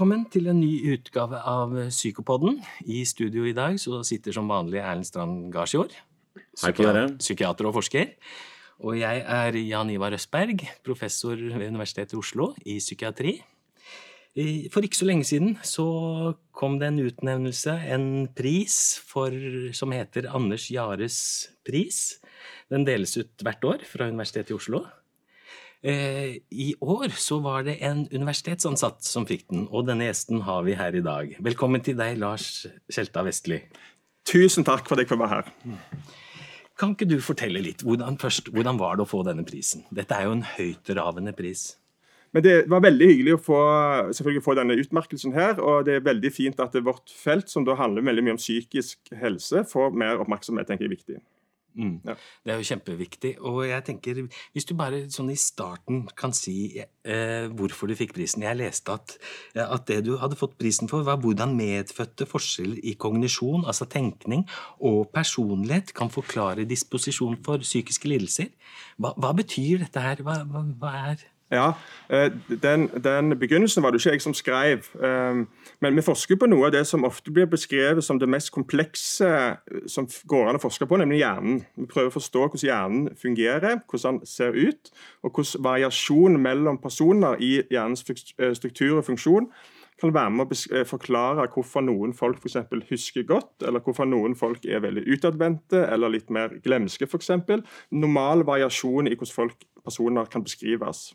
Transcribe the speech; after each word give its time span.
Velkommen 0.00 0.22
til 0.32 0.46
en 0.48 0.56
ny 0.56 0.94
utgave 0.94 1.36
av 1.44 1.74
Psykopodden. 1.90 2.54
I 2.88 3.02
studio 3.04 3.42
i 3.44 3.52
dag 3.52 3.74
så 3.76 3.98
sitter 4.00 4.32
som 4.32 4.46
vanlig 4.48 4.78
Erlend 4.80 5.04
Strand 5.04 5.50
Garsjord. 5.52 5.92
Psykiater 7.20 7.68
og 7.68 7.74
forsker. 7.76 8.14
Og 8.80 8.96
jeg 8.96 9.20
er 9.20 9.58
Jan 9.60 9.90
Ivar 9.92 10.16
Østberg, 10.16 10.64
professor 10.80 11.36
ved 11.36 11.66
Universitetet 11.66 12.16
i 12.16 12.20
Oslo 12.22 12.46
i 12.64 12.78
psykiatri. 12.80 13.34
For 14.72 14.88
ikke 14.88 15.02
så 15.02 15.10
lenge 15.10 15.28
siden 15.28 15.58
så 15.68 15.84
kom 16.56 16.80
det 16.80 16.88
en 16.88 17.02
utnevnelse, 17.04 17.76
en 17.92 18.08
pris, 18.32 18.78
for, 19.04 19.36
som 19.76 19.92
heter 19.92 20.30
Anders 20.32 20.70
Jares 20.72 21.20
pris. 21.60 22.22
Den 22.72 22.88
deles 22.88 23.18
ut 23.20 23.44
hvert 23.44 23.68
år 23.68 23.84
fra 23.84 24.08
Universitetet 24.08 24.56
i 24.56 24.56
Oslo. 24.62 24.86
Eh, 25.80 26.36
I 26.50 26.74
år 26.80 27.08
så 27.16 27.38
var 27.40 27.64
det 27.64 27.78
en 27.80 28.02
universitetsansatt 28.12 29.00
som 29.06 29.24
fikk 29.24 29.46
den, 29.48 29.64
og 29.72 29.86
denne 29.88 30.10
gjesten 30.10 30.42
har 30.44 30.66
vi 30.66 30.74
her 30.76 30.96
i 30.96 31.00
dag. 31.04 31.32
Velkommen 31.40 31.80
til 31.80 31.96
deg, 31.96 32.18
Lars 32.20 32.66
Kjelta 32.92 33.24
Vestli. 33.24 33.62
Tusen 34.28 34.66
takk 34.66 34.84
for 34.84 34.98
at 34.98 35.06
jeg 35.06 35.08
fikk 35.08 35.22
være 35.22 35.38
her. 35.38 35.48
Kan 36.80 36.92
ikke 36.92 37.08
du 37.08 37.16
fortelle 37.24 37.62
litt, 37.64 37.80
hvordan, 37.84 38.20
først, 38.20 38.52
hvordan 38.52 38.76
var 38.80 39.00
det 39.00 39.06
å 39.06 39.08
få 39.08 39.22
denne 39.24 39.44
prisen? 39.48 39.86
Dette 39.92 40.16
er 40.16 40.28
jo 40.28 40.36
en 40.36 40.44
høytravende 40.44 41.32
pris. 41.36 41.70
Men 42.32 42.44
Det 42.44 42.54
var 42.70 42.84
veldig 42.84 43.08
hyggelig 43.10 43.34
å 43.34 43.42
få, 43.42 43.60
selvfølgelig 44.14 44.44
få 44.44 44.54
denne 44.54 44.76
utmerkelsen 44.78 45.32
her. 45.34 45.58
Og 45.64 45.88
det 45.88 45.96
er 45.96 46.06
veldig 46.06 46.30
fint 46.30 46.60
at 46.62 46.76
vårt 46.84 47.10
felt, 47.10 47.48
som 47.50 47.64
da 47.66 47.74
handler 47.74 48.06
veldig 48.06 48.22
mye 48.28 48.36
om 48.36 48.40
psykisk 48.40 49.10
helse, 49.18 49.64
får 49.66 49.96
mer 49.96 50.20
oppmerksomhet. 50.22 50.68
tenker 50.68 50.86
jeg 50.86 50.92
er 50.92 50.96
viktig. 50.96 51.22
Mm. 51.74 52.00
Ja. 52.04 52.14
Det 52.44 52.52
er 52.52 52.60
jo 52.60 52.66
kjempeviktig. 52.70 53.32
Og 53.46 53.60
jeg 53.68 53.84
tenker, 53.86 54.20
hvis 54.54 54.66
du 54.68 54.74
bare 54.78 55.02
sånn 55.12 55.30
i 55.32 55.38
starten 55.38 56.02
kan 56.18 56.34
si 56.36 56.80
eh, 56.80 57.46
hvorfor 57.56 57.90
du 57.90 57.96
fikk 57.98 58.14
prisen 58.16 58.44
Jeg 58.46 58.58
leste 58.58 58.94
at, 58.94 59.16
at, 59.54 59.86
det 59.88 60.00
du 60.08 60.14
hadde 60.20 60.38
fått 60.38 60.58
prisen 60.60 60.90
for, 60.90 61.06
var 61.06 61.20
hvordan 61.22 61.54
medfødte 61.58 62.28
forskjeller 62.30 62.82
i 62.82 62.96
kognisjon, 63.00 63.66
altså 63.66 63.88
tenkning, 63.90 64.46
og 64.78 65.10
personlighet 65.14 65.94
kan 65.96 66.12
forklare 66.12 66.68
disposisjon 66.68 67.38
for 67.44 67.62
psykiske 67.62 68.10
lidelser. 68.10 68.50
Hva, 69.00 69.14
hva 69.16 69.34
betyr 69.36 69.84
dette 69.84 70.02
her? 70.04 70.24
Hva, 70.26 70.40
hva, 70.48 70.64
hva 70.80 70.96
er 71.12 71.29
ja, 71.50 71.72
eh, 72.08 72.32
den, 72.62 72.90
den, 73.04 73.38
begynnelsen 73.38 73.82
var 73.82 73.90
det 73.90 74.00
ikke 74.00 74.12
jeg 74.12 74.22
som 74.22 74.34
skrev. 74.34 74.86
Eh, 75.02 75.40
men 75.80 75.96
vi 75.96 76.04
forsker 76.06 76.38
på 76.38 76.46
noe 76.46 76.68
av 76.68 76.74
det 76.76 76.84
som 76.86 77.04
ofte 77.04 77.32
blir 77.34 77.48
beskrevet 77.50 78.04
som 78.06 78.20
det 78.22 78.28
mest 78.30 78.52
komplekse 78.54 79.26
eh, 79.26 79.80
som 79.90 80.06
går 80.30 80.48
an 80.48 80.60
å 80.60 80.62
forske 80.62 80.86
på, 80.86 81.00
nemlig 81.00 81.24
hjernen. 81.24 81.64
Vi 81.74 81.88
prøver 81.90 82.12
å 82.12 82.16
forstå 82.20 82.44
hvordan 82.46 82.68
hjernen 82.68 83.10
fungerer, 83.18 83.82
hvordan 83.90 84.22
den 84.22 84.30
ser 84.30 84.54
ut, 84.54 84.94
og 85.24 85.34
hvordan 85.34 85.66
variasjon 85.66 86.38
mellom 86.38 86.78
personer 86.78 87.42
i 87.42 87.56
hjernens 87.70 88.06
struktur 88.54 89.00
og 89.00 89.06
funksjon 89.10 89.50
kan 90.00 90.14
være 90.14 90.32
med 90.32 90.52
å 90.54 90.84
forklare 90.88 91.48
hvorfor 91.52 91.84
noen 91.84 92.14
folk 92.16 92.40
for 92.40 92.84
husker 92.88 93.26
godt, 93.28 93.66
eller 93.66 93.82
hvorfor 93.84 94.08
noen 94.08 94.36
folk 94.38 94.64
er 94.64 94.80
veldig 94.80 95.02
utadvendte 95.12 95.82
eller 95.92 96.14
litt 96.14 96.30
mer 96.32 96.54
glemske. 96.64 97.08
Eksempel. 97.20 97.64
Normal 97.90 98.46
variasjon 98.48 99.10
i 99.10 99.16
hvordan 99.16 99.34
folk, 99.34 99.66
personer 99.84 100.28
kan 100.30 100.44
beskrives. 100.44 101.10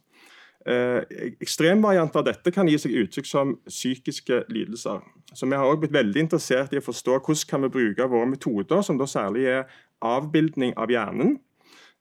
Eh, 0.66 1.03
ekstremvarianter 1.45 2.19
av 2.19 2.25
dette 2.25 2.49
kan 2.52 2.66
gi 2.66 2.77
seg 2.81 2.94
uttrykk 3.03 3.27
som 3.30 3.52
psykiske 3.69 4.44
lidelser. 4.49 5.03
Så 5.33 5.45
Vi 5.45 5.55
har 5.55 5.66
også 5.66 5.80
blitt 5.83 5.94
veldig 5.94 6.22
interessert 6.22 6.73
i 6.73 6.80
å 6.80 6.85
forstå 6.85 7.19
hvordan 7.19 7.49
kan 7.49 7.61
vi 7.61 7.69
bruke 7.69 8.09
våre 8.09 8.25
metoder, 8.25 8.81
som 8.81 8.97
da 8.97 9.05
særlig 9.05 9.45
er 9.45 9.67
avbildning 10.02 10.73
av 10.75 10.89
hjernen, 10.89 11.39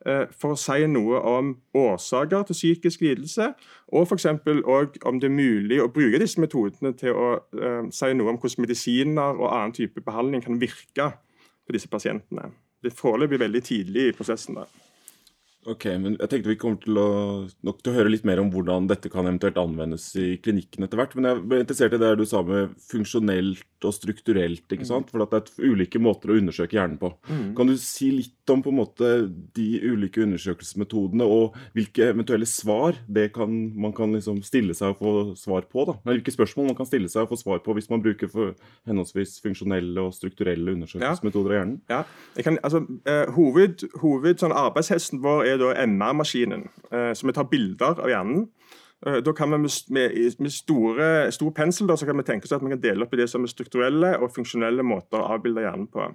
eh, 0.06 0.24
for 0.32 0.54
å 0.54 0.56
si 0.56 0.86
noe 0.86 1.20
om 1.20 1.58
årsaker 1.74 2.46
til 2.46 2.54
psykisk 2.54 3.00
lidelse, 3.00 3.54
og 3.92 4.06
f.eks. 4.08 4.26
om 5.04 5.20
det 5.20 5.28
er 5.28 5.36
mulig 5.36 5.82
å 5.82 5.92
bruke 5.92 6.18
disse 6.18 6.40
metodene 6.40 6.96
til 6.96 7.12
å 7.12 7.28
uh, 7.60 7.90
si 7.90 8.12
noe 8.14 8.32
om 8.32 8.38
hvordan 8.38 8.64
medisiner 8.64 9.36
og 9.36 9.52
annen 9.52 9.72
type 9.72 10.00
behandling 10.00 10.42
kan 10.42 10.58
virke 10.58 11.12
på 11.66 11.72
disse 11.72 11.88
pasientene. 11.88 12.50
Det 12.82 12.92
er 12.92 12.96
foreløpig 12.96 13.40
veldig 13.40 13.62
tidlig 13.62 14.08
i 14.08 14.12
prosessen. 14.12 14.54
der. 14.54 14.83
Ok, 15.70 15.86
men 16.00 16.16
jeg 16.18 16.30
tenkte 16.30 16.50
Vi 16.52 16.58
kommer 16.60 16.80
til 16.82 16.98
å, 17.00 17.08
nok 17.64 17.80
til 17.80 17.92
å 17.92 17.96
høre 17.96 18.12
litt 18.12 18.26
mer 18.28 18.40
om 18.42 18.50
hvordan 18.52 18.88
dette 18.90 19.10
kan 19.12 19.26
eventuelt 19.26 19.58
anvendes 19.60 20.10
i 20.20 20.34
klinikken 20.42 20.86
etter 20.86 21.00
hvert. 21.00 21.14
Men 21.16 21.30
jeg 21.30 21.44
ble 21.44 21.60
interessert 21.62 21.96
i 21.96 22.00
det 22.02 22.10
du 22.20 22.24
sa 22.28 22.42
med 22.44 22.74
funksjonelt 22.90 23.64
og 23.84 23.94
strukturelt. 23.94 24.64
ikke 24.72 24.88
sant? 24.88 25.10
For 25.12 25.20
det 25.20 25.40
er 25.40 25.72
ulike 25.72 26.00
måter 26.02 26.32
å 26.32 26.38
undersøke 26.40 26.78
hjernen 26.78 26.98
på. 27.00 27.10
Mm. 27.28 27.52
Kan 27.56 27.70
du 27.70 27.76
si 27.80 28.10
litt 28.14 28.52
om 28.52 28.62
på 28.64 28.72
en 28.72 28.78
måte 28.78 29.10
de 29.56 29.68
ulike 29.84 30.22
undersøkelsesmetodene 30.24 31.24
og 31.28 31.56
hvilke 31.76 32.10
eventuelle 32.12 32.48
svar 32.48 32.98
det 33.08 33.30
kan, 33.36 33.52
man 33.80 33.94
kan 33.96 34.12
liksom 34.14 34.42
stille 34.44 34.76
seg 34.76 34.94
og 34.94 35.00
få 35.00 35.12
svar 35.40 35.68
på? 35.70 35.86
da? 35.88 35.96
Hvilke 36.08 36.34
spørsmål 36.34 36.70
man 36.72 36.78
kan 36.78 36.88
stille 36.88 37.10
seg 37.12 37.24
og 37.24 37.32
få 37.32 37.40
svar 37.40 37.62
på 37.64 37.76
hvis 37.76 37.90
man 37.92 38.04
bruker 38.04 38.32
henholdsvis 38.88 39.38
funksjonelle 39.44 40.04
og 40.04 40.14
strukturelle 40.16 40.76
undersøkelsesmetoder 40.76 41.54
av 41.54 41.58
hjernen? 41.60 41.78
Ja, 41.92 42.02
kan, 42.44 42.60
altså, 42.64 42.84
eh, 43.08 43.24
hoved, 43.36 43.86
hoved 44.02 44.40
sånn 44.42 44.54
Arbeidshesten 44.54 45.22
vår 45.24 45.48
er 45.48 45.53
da 45.60 45.72
MR-maskinen, 45.84 46.68
eh, 46.90 47.12
så 47.14 47.26
vi 47.26 47.34
tar 47.36 47.48
bilder 47.50 48.00
av 48.00 48.10
hjernen. 48.10 48.46
Eh, 49.06 49.20
da 49.24 49.32
kan 49.36 49.52
vi 49.52 49.58
med, 49.94 50.50
store, 50.52 51.08
stor 51.32 51.50
pensel 51.56 51.90
da, 51.90 51.96
kan 51.96 52.16
vi 52.16 52.26
tenke 52.26 52.48
oss 52.48 52.56
at 52.56 52.64
vi 52.64 52.72
kan 52.72 52.80
dele 52.80 53.04
opp 53.04 53.14
i 53.14 53.20
det 53.20 53.28
som 53.30 53.44
er 53.44 53.52
strukturelle 53.52 54.14
og 54.20 54.32
funksjonelle 54.34 54.86
måter 54.86 55.20
å 55.20 55.34
avbilde 55.36 55.66
hjernen 55.66 55.90
på. 55.92 56.08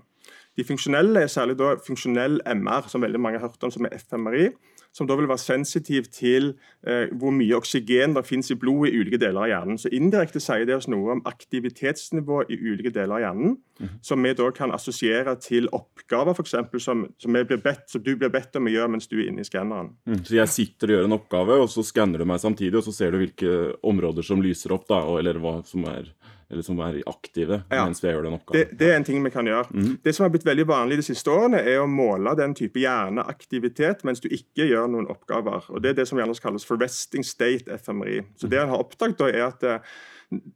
De 0.57 0.66
funksjonelle 0.66 1.23
er 1.23 1.31
særlig 1.31 1.57
da 1.59 1.75
funksjonell 1.85 2.41
MR, 2.45 2.89
som 2.89 3.01
veldig 3.05 3.22
mange 3.22 3.39
har 3.39 3.47
hørt 3.47 3.63
om, 3.63 3.72
som 3.72 3.85
er 3.88 3.95
FMRI 3.99 4.49
som 4.95 5.07
da 5.07 5.16
vil 5.17 5.29
være 5.29 5.41
sensitiv 5.41 6.09
til 6.13 6.53
eh, 6.88 7.11
hvor 7.19 7.33
mye 7.35 7.57
oksygen 7.57 8.16
det 8.17 8.25
finnes 8.27 8.50
i 8.51 8.57
blodet 8.59 8.91
i 8.91 9.01
ulike 9.01 9.19
deler 9.22 9.45
av 9.45 9.51
hjernen. 9.51 9.79
Så 9.81 9.91
Indirekte 9.95 10.41
sier 10.44 10.66
det 10.67 10.77
oss 10.79 10.89
noe 10.91 11.16
om 11.16 11.23
aktivitetsnivå 11.29 12.41
i 12.50 12.57
ulike 12.57 12.94
deler 12.95 13.19
av 13.19 13.23
hjernen, 13.23 13.57
mm. 13.79 13.94
som 14.05 14.25
vi 14.25 14.33
da 14.38 14.49
kan 14.55 14.73
assosiere 14.75 15.35
til 15.44 15.69
oppgaver 15.75 16.41
eksempel, 16.41 16.81
som, 16.83 17.05
som, 17.22 17.38
bedt, 17.38 17.85
som 17.91 18.03
du 18.03 18.16
blir 18.16 18.33
bedt 18.33 18.57
om 18.57 18.69
å 18.69 18.73
gjøre 18.73 18.95
mens 18.95 19.09
du 19.11 19.19
er 19.19 19.29
inne 19.29 19.45
i 19.45 19.47
skanneren. 19.47 19.94
Mm. 20.09 20.23
Så 20.25 20.39
jeg 20.39 20.55
sitter 20.55 20.89
og 20.89 20.97
gjør 20.97 21.09
en 21.09 21.19
oppgave, 21.19 21.61
og 21.63 21.69
så 21.72 21.85
skanner 21.85 22.22
du 22.22 22.29
meg 22.29 22.41
samtidig, 22.41 22.79
og 22.79 22.88
så 22.88 22.95
ser 22.95 23.13
du 23.13 23.22
hvilke 23.22 23.55
områder 23.85 24.25
som 24.25 24.44
lyser 24.44 24.73
opp, 24.75 24.89
da, 24.89 25.03
eller 25.19 25.41
hva 25.44 25.59
som 25.67 25.85
er 25.91 26.11
eller 26.49 26.65
som 26.65 26.79
er 26.81 26.99
aktive 27.09 27.61
ja. 27.69 27.83
mens 27.85 28.01
vi 28.03 28.09
gjør 28.09 28.25
den 28.25 28.35
oppgaven. 28.39 28.57
Det, 28.57 28.77
det, 28.79 28.89
er 28.89 28.97
en 28.97 29.05
ting 29.05 29.23
vi 29.23 29.31
kan 29.33 29.47
gjøre. 29.47 29.69
Mm. 29.69 29.89
Det 30.03 30.13
som 30.15 30.25
har 30.25 30.31
blitt 30.33 30.47
veldig 30.47 30.65
vanlig 30.69 30.99
de 31.01 31.07
siste 31.11 31.29
årene, 31.33 31.61
er 31.61 31.81
å 31.83 31.89
måle 31.89 32.33
den 32.39 32.55
type 32.57 32.81
hjerneaktivitet 32.81 34.01
mens 34.07 34.23
du 34.23 34.29
ikke 34.33 34.65
gjør 34.69 34.89
noen 34.89 35.09
oppgaver. 35.13 35.69
Og 35.69 35.83
Det 35.83 35.93
er 35.93 35.99
det 36.01 36.07
som 36.09 36.21
gjerne 36.21 36.37
kalles 36.41 36.65
for 36.65 36.81
resting 36.81 37.25
state 37.25 37.69
FMRI. 37.83 38.23
Så 38.39 38.49
Det 38.49 38.61
en 38.61 38.73
har 38.73 38.81
oppdaget, 38.81 39.21
er 39.29 39.45
at 39.45 39.67
uh, 39.67 39.93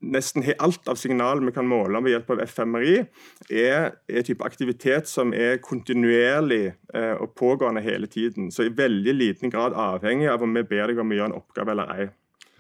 nesten 0.02 0.46
alt 0.58 0.90
av 0.90 0.98
signalene 1.02 1.50
vi 1.50 1.54
kan 1.56 1.70
måle 1.70 2.02
ved 2.02 2.16
hjelp 2.16 2.34
av 2.34 2.42
FMRI, 2.50 2.96
er, 3.50 3.94
er 4.10 4.26
type 4.26 4.46
aktivitet 4.46 5.10
som 5.10 5.34
er 5.34 5.62
kontinuerlig 5.62 6.74
uh, 6.96 7.22
og 7.22 7.38
pågående 7.38 7.86
hele 7.86 8.10
tiden. 8.10 8.50
Så 8.50 8.66
i 8.66 8.74
veldig 8.74 9.14
liten 9.14 9.54
grad 9.54 9.78
avhengig 9.78 10.32
av 10.34 10.42
om 10.42 10.58
vi 10.58 10.66
ber 10.74 10.90
deg 10.90 11.06
om 11.06 11.14
å 11.14 11.22
gjøre 11.22 11.34
en 11.36 11.40
oppgave 11.44 11.78
eller 11.78 11.96
ei. 12.00 12.10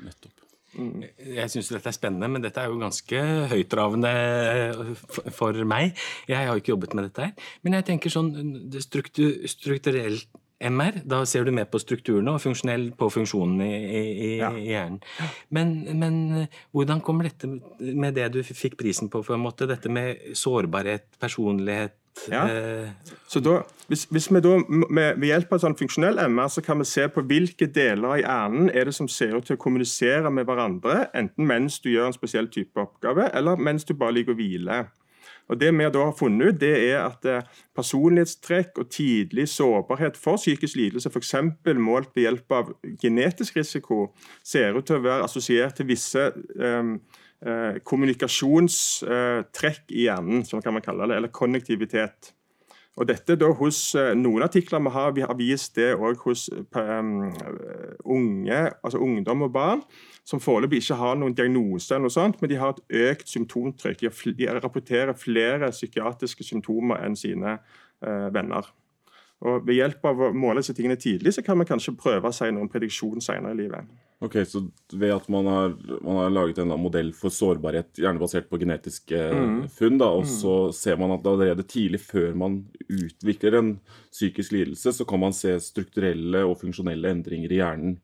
Nettopp. 0.03 0.32
Mm. 0.73 1.03
Jeg 1.38 1.51
syns 1.53 1.72
dette 1.73 1.91
er 1.91 1.95
spennende, 1.95 2.29
men 2.31 2.44
dette 2.44 2.61
er 2.61 2.72
jo 2.72 2.79
ganske 2.81 3.23
høytravende 3.51 4.13
for 5.35 5.57
meg. 5.69 5.97
Jeg 6.29 6.50
har 6.50 6.59
ikke 6.59 6.73
jobbet 6.73 6.95
med 6.97 7.09
dette 7.09 7.28
her. 7.28 7.51
Men 7.66 7.78
jeg 7.79 7.89
tenker 7.91 8.13
sånn 8.13 8.31
strukturelt 8.81 10.29
MR, 10.63 11.01
da 11.03 11.23
ser 11.28 11.44
du 11.44 11.51
mer 11.51 11.67
på 11.67 11.79
strukturene 11.81 12.35
og 12.35 12.41
funksjonell 12.44 12.85
på 12.95 13.09
funksjonen 13.12 13.63
i, 13.66 13.72
i, 13.73 14.29
ja. 14.39 14.51
i 14.56 14.69
hjernen. 14.69 15.01
Men, 15.53 15.73
men, 16.00 16.19
hvordan 16.72 17.01
kommer 17.03 17.28
dette 17.28 17.50
med 17.81 18.16
det 18.16 18.29
du 18.35 18.39
fikk 18.47 18.78
prisen 18.79 19.12
på, 19.12 19.23
for 19.25 19.35
en 19.35 19.44
måte, 19.44 19.68
dette 19.68 19.92
med 19.92 20.31
sårbarhet, 20.39 21.09
personlighet 21.19 21.98
ja. 22.30 22.44
Eh, 22.50 22.89
så 23.27 23.42
da, 23.44 23.60
hvis, 23.89 24.06
hvis, 24.13 24.30
vi 24.31 24.42
da 24.44 24.57
med, 24.69 25.19
ved 25.19 25.27
hjelp 25.27 25.54
av 25.56 25.63
sånn 25.63 25.77
funksjonell 25.77 26.21
MR 26.27 26.51
så 26.54 26.63
kan 26.65 26.80
vi 26.81 26.88
se 26.88 27.07
på 27.12 27.24
hvilke 27.30 27.68
deler 27.74 28.19
i 28.19 28.24
hjernen 28.24 28.69
er 28.74 28.89
det 28.89 28.95
som 28.98 29.10
ser 29.12 29.36
ut 29.38 29.48
til 29.50 29.57
å 29.57 29.62
kommunisere 29.62 30.31
med 30.33 30.48
hverandre, 30.50 31.07
enten 31.18 31.50
mens 31.50 31.80
du 31.83 31.92
gjør 31.94 32.12
en 32.12 32.18
spesiell 32.18 32.50
type 32.54 32.80
oppgave, 32.80 33.30
eller 33.33 33.60
mens 33.60 33.88
du 33.88 33.95
bare 33.98 34.19
ligger 34.19 34.38
og 34.38 34.42
hviler. 34.42 34.92
Og 35.51 35.60
Det 35.60 35.74
vi 35.75 35.89
da 35.92 36.06
har 36.06 36.15
funnet 36.15 36.48
ut, 36.48 36.60
det 36.60 36.71
er 36.89 37.01
at 37.04 37.25
eh, 37.27 37.44
personlighetstrekk 37.75 38.77
og 38.80 38.89
tidlig 38.89 39.50
sårbarhet 39.51 40.18
for 40.18 40.39
psykisk 40.39 40.77
lidelse, 40.80 41.10
f.eks. 41.12 41.36
målt 41.75 42.13
ved 42.15 42.24
hjelp 42.24 42.51
av 42.51 42.71
genetisk 43.01 43.57
risiko, 43.60 44.13
ser 44.44 44.77
ut 44.77 44.88
til 44.88 45.01
å 45.01 45.04
være 45.04 45.27
assosiert 45.27 45.75
til 45.75 45.89
visse 45.92 46.31
um, 46.56 46.95
eh, 46.95 47.19
kommunikasjonstrekk 47.84 49.92
i 49.92 50.06
hjernen, 50.06 50.45
som 50.48 50.62
kan 50.63 50.74
man 50.75 50.86
kalle 50.86 51.07
det, 51.10 51.18
eller 51.19 51.31
konnektivitet. 51.34 52.19
Og 52.94 53.07
dette 53.10 53.34
da 53.42 53.48
hos 53.57 53.78
eh, 53.98 54.12
Noen 54.18 54.45
artikler 54.45 54.81
vi 54.86 54.92
har, 54.94 55.13
vi 55.16 55.24
har 55.25 55.38
vist 55.38 55.74
det 55.80 55.95
òg 55.95 56.19
hos 56.28 56.45
um, 56.54 57.24
unge, 58.06 58.60
altså 58.86 59.01
ungdom 59.01 59.48
og 59.48 59.54
barn, 59.56 59.81
som 60.24 60.42
foreløpig 60.44 60.84
ikke 60.84 61.00
har 61.00 61.18
noen 61.18 61.34
diagnose, 61.36 61.90
eller 61.90 62.06
noe 62.06 62.13
sånt, 62.13 62.38
men 62.42 62.51
de 62.51 62.60
har 62.62 62.75
et 62.75 62.84
økt 63.10 63.34
symptomtrykk. 63.34 64.06
De 64.38 64.51
rapporterer 64.60 65.18
flere 65.18 65.72
psykiatriske 65.74 66.46
symptomer 66.46 67.01
enn 67.01 67.18
sine 67.18 67.57
uh, 67.57 68.30
venner. 68.34 68.69
Og 69.44 69.66
Ved 69.68 69.81
hjelp 69.81 70.06
av 70.07 70.22
å 70.30 70.31
måle 70.38 70.62
disse 70.62 70.78
tingene 70.78 70.96
tidlig 70.96 71.34
så 71.36 71.44
kan 71.44 71.57
vi 71.60 71.68
kanskje 71.68 71.98
prøve 72.00 72.30
å 72.30 72.36
si 72.36 72.48
noe 72.54 72.63
om 72.63 72.72
prediksjon 72.72 73.25
senere 73.25 73.57
i 73.57 73.63
livet. 73.66 73.89
Ok, 74.24 74.38
Så 74.48 74.62
ved 74.94 75.12
at 75.12 75.25
man 75.28 75.48
har, 75.52 75.74
man 76.02 76.22
har 76.22 76.30
laget 76.31 76.62
en 76.64 76.72
modell 76.80 77.10
for 77.18 77.34
sårbarhet, 77.34 77.90
gjerne 78.00 78.22
basert 78.22 78.48
på 78.48 78.60
genetiske 78.62 79.20
mm. 79.20 79.58
funn, 79.74 79.98
da, 80.00 80.08
og 80.16 80.24
mm. 80.24 80.30
så 80.31 80.54
ser 80.75 80.96
man 81.02 81.12
at 81.18 81.28
allerede 81.28 81.66
tidlig, 81.68 82.00
før 82.06 82.31
man 82.40 82.62
utvikler 82.88 83.60
en 83.60 83.74
psykisk 84.14 84.56
lidelse, 84.56 84.94
så 84.96 85.08
kan 85.10 85.20
man 85.25 85.36
se 85.36 85.58
strukturelle 85.60 86.46
og 86.48 86.56
funksjonelle 86.62 87.12
endringer 87.12 87.52
i 87.52 87.60
hjernen. 87.60 87.98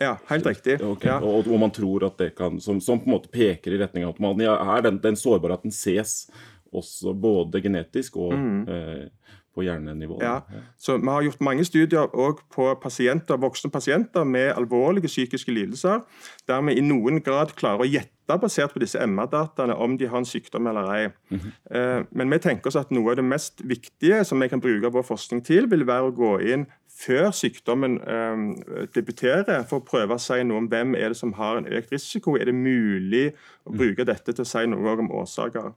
Ja, 0.00 0.16
helt 0.26 0.46
riktig. 0.48 0.80
Okay. 0.82 1.12
Ja. 1.12 1.20
Og, 1.20 1.46
og, 1.46 1.58
man 1.60 1.70
tror 1.70 2.08
at 2.08 2.18
det 2.18 2.32
kan, 2.34 2.58
som, 2.60 2.80
som, 2.82 2.98
på 2.98 3.06
en 3.06 3.14
måte 3.14 3.30
peker 3.30 3.76
i 3.76 3.78
retning 3.78 4.08
av 4.08 4.16
at 4.16 4.22
man, 4.24 4.42
ja, 4.42 4.56
den, 4.82 4.98
den 5.04 5.18
sårbarheten 5.20 5.70
ses 5.70 6.24
også 6.72 7.12
både 7.14 7.60
genetisk 7.62 8.16
og 8.16 8.32
mm. 8.32 8.60
eh, 8.72 9.34
på 9.54 9.64
hjernenivå. 9.66 10.18
Ja. 10.22 10.40
Så 10.78 10.96
Vi 10.98 11.08
har 11.08 11.22
gjort 11.22 11.40
mange 11.40 11.64
studier 11.64 12.08
på 12.54 12.74
pasienter, 12.82 13.36
voksne 13.36 13.70
pasienter 13.70 14.24
med 14.24 14.54
alvorlige 14.56 15.10
psykiske 15.10 15.52
lidelser, 15.52 16.00
der 16.48 16.62
vi 16.62 16.78
i 16.78 16.84
noen 16.84 17.20
grad 17.22 17.54
klarer 17.56 17.84
å 17.84 17.88
gjette 17.88 18.38
basert 18.40 18.72
på 18.72 18.80
disse 18.80 19.00
MR-dataene 19.02 19.74
om 19.74 19.98
de 19.98 20.08
har 20.08 20.22
en 20.22 20.28
sykdom 20.28 20.66
eller 20.66 20.92
ei. 20.94 21.08
Mm 21.30 21.40
-hmm. 21.40 22.06
Men 22.10 22.30
vi 22.30 22.38
tenker 22.38 22.68
oss 22.68 22.76
at 22.76 22.90
noe 22.90 23.10
av 23.10 23.16
det 23.16 23.24
mest 23.24 23.60
viktige 23.64 24.24
som 24.24 24.40
vi 24.40 24.48
kan 24.48 24.60
bruke 24.60 24.92
vår 24.92 25.02
forskning 25.02 25.44
til, 25.44 25.70
vil 25.70 25.86
være 25.86 26.02
å 26.02 26.16
gå 26.16 26.40
inn 26.40 26.66
før 27.02 27.30
sykdommen 27.34 27.98
eh, 28.00 28.86
debuterer, 28.94 29.64
for 29.68 29.80
å 29.80 29.86
prøve 29.86 30.16
å 30.16 30.22
si 30.22 30.38
noe 30.46 30.62
om 30.62 30.68
hvem 30.70 30.94
er 30.98 31.12
det 31.12 31.18
som 31.18 31.34
har 31.38 31.58
en 31.58 31.68
økt 31.68 31.92
risiko. 31.94 32.36
Er 32.38 32.50
det 32.50 32.54
mulig 32.56 33.24
å 33.66 33.72
mm. 33.72 33.78
bruke 33.78 34.06
dette 34.08 34.34
til 34.34 34.44
å 34.44 34.48
si 34.48 34.62
noe 34.70 34.94
om 35.02 35.10
årsaker? 35.22 35.72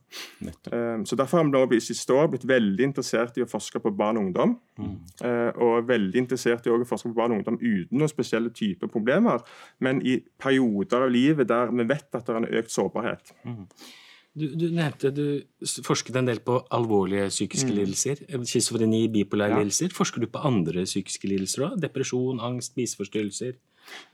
Eh, 0.45 1.03
så 1.07 1.19
Derfor 1.19 1.41
har 1.41 1.47
vi 1.47 1.55
nå 1.55 1.63
i 1.75 1.81
siste 1.83 2.15
år 2.15 2.29
blitt 2.33 2.47
veldig 2.49 2.89
interessert 2.91 3.37
i 3.39 3.45
å 3.45 3.49
forske 3.49 3.81
på 3.81 3.93
barn 3.95 4.21
og 4.21 4.29
ungdom. 4.29 4.55
Mm. 4.77 4.95
Eh, 5.25 5.51
og 5.65 5.89
veldig 5.89 6.25
interessert 6.25 6.67
i 6.67 6.73
å 6.73 6.79
forske 6.87 7.11
på 7.11 7.17
barn 7.17 7.35
og 7.35 7.41
ungdom 7.41 7.59
uten 7.61 7.99
noen 7.99 8.11
spesielle 8.11 8.53
typer 8.55 8.91
problemer, 8.91 9.43
men 9.83 10.01
i 10.05 10.19
perioder 10.41 11.07
av 11.07 11.13
livet 11.13 11.49
der 11.49 11.73
vi 11.73 11.87
vet 11.89 12.09
at 12.13 12.25
det 12.25 12.35
er 12.35 12.43
en 12.43 12.51
økt 12.61 12.73
sårbarhet. 12.73 13.33
Mm. 13.45 13.63
Du, 14.35 14.49
du, 14.51 14.65
nevnte 14.75 15.13
du 15.15 15.25
forsket 15.85 16.17
en 16.19 16.27
del 16.27 16.41
på 16.43 16.57
alvorlige 16.75 17.29
psykiske 17.31 17.69
mm. 17.69 17.75
lidelser. 17.77 18.23
Schizofreni, 18.43 19.05
bipolare 19.13 19.55
ja. 19.55 19.61
lidelser. 19.63 19.93
Forsker 19.95 20.25
du 20.25 20.27
på 20.31 20.41
andre 20.43 20.83
psykiske 20.83 21.29
lidelser 21.31 21.69
òg? 21.69 21.77
Depresjon, 21.85 22.41
angst, 22.43 22.73
spiseforstyrrelser? 22.73 23.55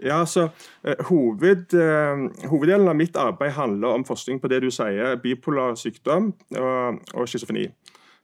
Ja, 0.04 0.20
altså, 0.20 0.50
eh, 0.84 1.00
hoved, 1.08 1.74
eh, 1.74 2.48
Hoveddelen 2.52 2.92
av 2.92 2.96
mitt 3.00 3.18
arbeid 3.18 3.56
handler 3.56 3.96
om 3.98 4.06
forskning 4.06 4.42
på 4.44 4.52
det 4.52 4.62
du 4.62 4.70
sier, 4.70 5.16
bipolar 5.24 5.78
sykdom 5.80 6.34
og, 6.60 7.02
og 7.16 7.30
schizofreni. 7.32 7.70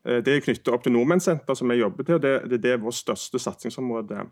Eh, 0.06 0.20
det 0.24 0.34
er 0.34 0.42
knyttet 0.44 0.70
opp 0.72 0.84
til 0.84 0.94
Nordmennsenter, 0.94 1.54
som 1.58 1.70
jeg 1.72 1.82
jobber 1.82 2.04
til. 2.04 2.14
og 2.14 2.22
det, 2.22 2.62
det, 2.62 2.72
er 2.72 2.82
vårt 2.82 2.94
største 2.94 3.38
satsingsområde. 3.38 4.26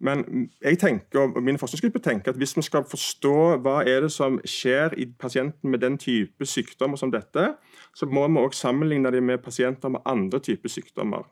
Men 0.00 0.48
jeg 0.62 0.78
tenker, 0.78 1.20
og 1.20 1.42
min 1.42 1.58
forskningsgruppe 1.58 1.98
tenker 1.98 2.32
at 2.32 2.38
hvis 2.40 2.56
vi 2.56 2.62
skal 2.62 2.86
forstå 2.88 3.36
hva 3.60 3.80
er 3.84 4.06
det 4.06 4.12
som 4.12 4.40
skjer 4.44 4.96
i 4.96 5.06
pasienten 5.18 5.70
med 5.70 5.80
den 5.84 5.98
type 5.98 6.46
sykdommer 6.46 6.96
som 6.96 7.12
dette, 7.12 7.54
så 7.94 8.06
må 8.06 8.26
vi 8.28 8.40
også 8.40 8.68
sammenligne 8.68 9.12
det 9.12 9.22
med 9.22 9.38
pasienter 9.44 9.88
med 9.88 10.00
andre 10.04 10.40
typer 10.40 10.68
sykdommer. 10.68 11.28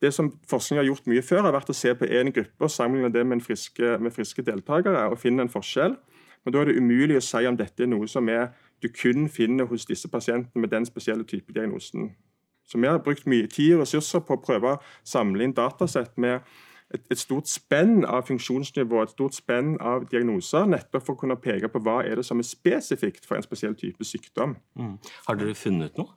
Det 0.00 0.12
som 0.14 0.30
forskning 0.46 0.78
har 0.78 0.86
gjort 0.86 1.08
mye 1.10 1.22
før, 1.22 1.42
har 1.42 1.52
vært 1.56 1.72
å 1.72 1.74
se 1.74 1.90
på 1.94 2.06
en 2.06 2.30
gruppe 2.30 2.64
og 2.64 2.70
sammenligne 2.70 3.10
det 3.10 3.24
med, 3.26 3.42
friske, 3.42 3.96
med 3.98 4.14
friske 4.14 4.44
deltakere 4.46 5.08
og 5.10 5.18
finne 5.18 5.42
en 5.42 5.50
forskjell. 5.50 5.96
Men 6.44 6.54
da 6.54 6.60
er 6.60 6.70
det 6.70 6.78
umulig 6.78 7.16
å 7.18 7.24
si 7.24 7.42
om 7.48 7.56
dette 7.58 7.82
er 7.82 7.90
noe 7.90 8.06
som 8.06 8.28
er, 8.30 8.52
du 8.78 8.86
kun 8.94 9.26
finner 9.28 9.66
hos 9.66 9.88
disse 9.88 10.06
pasientene 10.08 10.62
med 10.62 10.70
den 10.70 10.86
spesielle 10.86 11.26
type 11.26 11.52
diagnosen. 11.52 12.12
Så 12.68 12.80
vi 12.80 12.88
har 12.88 13.00
brukt 13.04 13.26
mye 13.30 13.48
tid 13.50 13.76
og 13.76 13.84
ressurser 13.86 14.24
på 14.24 14.36
å 14.36 14.42
prøve 14.42 14.76
å 14.76 14.80
samle 15.06 15.46
inn 15.46 15.56
datasett 15.56 16.12
med 16.20 16.42
et, 16.92 17.04
et, 17.10 17.20
stort 17.20 17.48
spenn 17.48 18.02
av 18.08 18.26
funksjonsnivå, 18.28 19.02
et 19.02 19.12
stort 19.12 19.36
spenn 19.36 19.76
av 19.80 20.08
diagnoser, 20.12 20.68
nettopp 20.68 21.04
for 21.04 21.16
å 21.16 21.22
kunne 21.22 21.38
peke 21.40 21.70
på 21.72 21.82
hva 21.84 22.00
er 22.04 22.20
det 22.20 22.26
som 22.28 22.40
er 22.40 22.48
spesifikt 22.48 23.28
for 23.28 23.38
en 23.38 23.44
spesiell 23.44 23.76
type 23.78 24.04
sykdom. 24.04 24.56
Mm. 24.78 24.94
Har 25.28 25.40
dere 25.40 25.56
funnet 25.58 26.00
noe? 26.00 26.14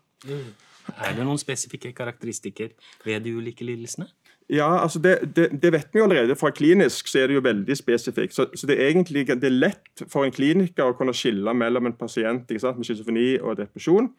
Er 0.91 1.15
det 1.15 1.23
noen 1.25 1.39
spesifikke 1.39 1.91
karakteristikker 1.95 2.71
ved 3.05 3.23
de 3.25 3.35
ulike 3.37 3.65
lidelsene? 3.67 4.09
Ja, 4.51 4.67
altså 4.81 4.99
det, 4.99 5.13
det, 5.35 5.47
det, 5.63 5.69
vet 5.71 5.93
vi 5.93 6.01
jo 6.01 6.05
allerede. 6.09 6.35
Fra 6.35 6.49
klinisk 6.51 7.07
så 7.07 7.21
er 7.21 7.29
det 7.29 7.37
jo 7.37 7.43
veldig 7.45 7.75
spesifikt. 7.77 8.35
Så, 8.35 8.49
så, 8.55 8.67
det 8.67 8.75
er 8.75 8.89
egentlig 8.89 9.23
det 9.29 9.47
er 9.47 9.55
lett 9.55 10.03
for 10.11 10.27
en 10.27 10.33
kliniker 10.35 10.91
å 10.91 10.95
kunne 10.97 11.15
skille 11.15 11.53
mellom 11.55 11.87
en 11.87 11.95
pasient 11.95 12.51
sant, 12.59 12.79
med 12.81 12.89
schizofreni 12.89 13.27
og 13.39 13.61
depresjon. 13.61 14.09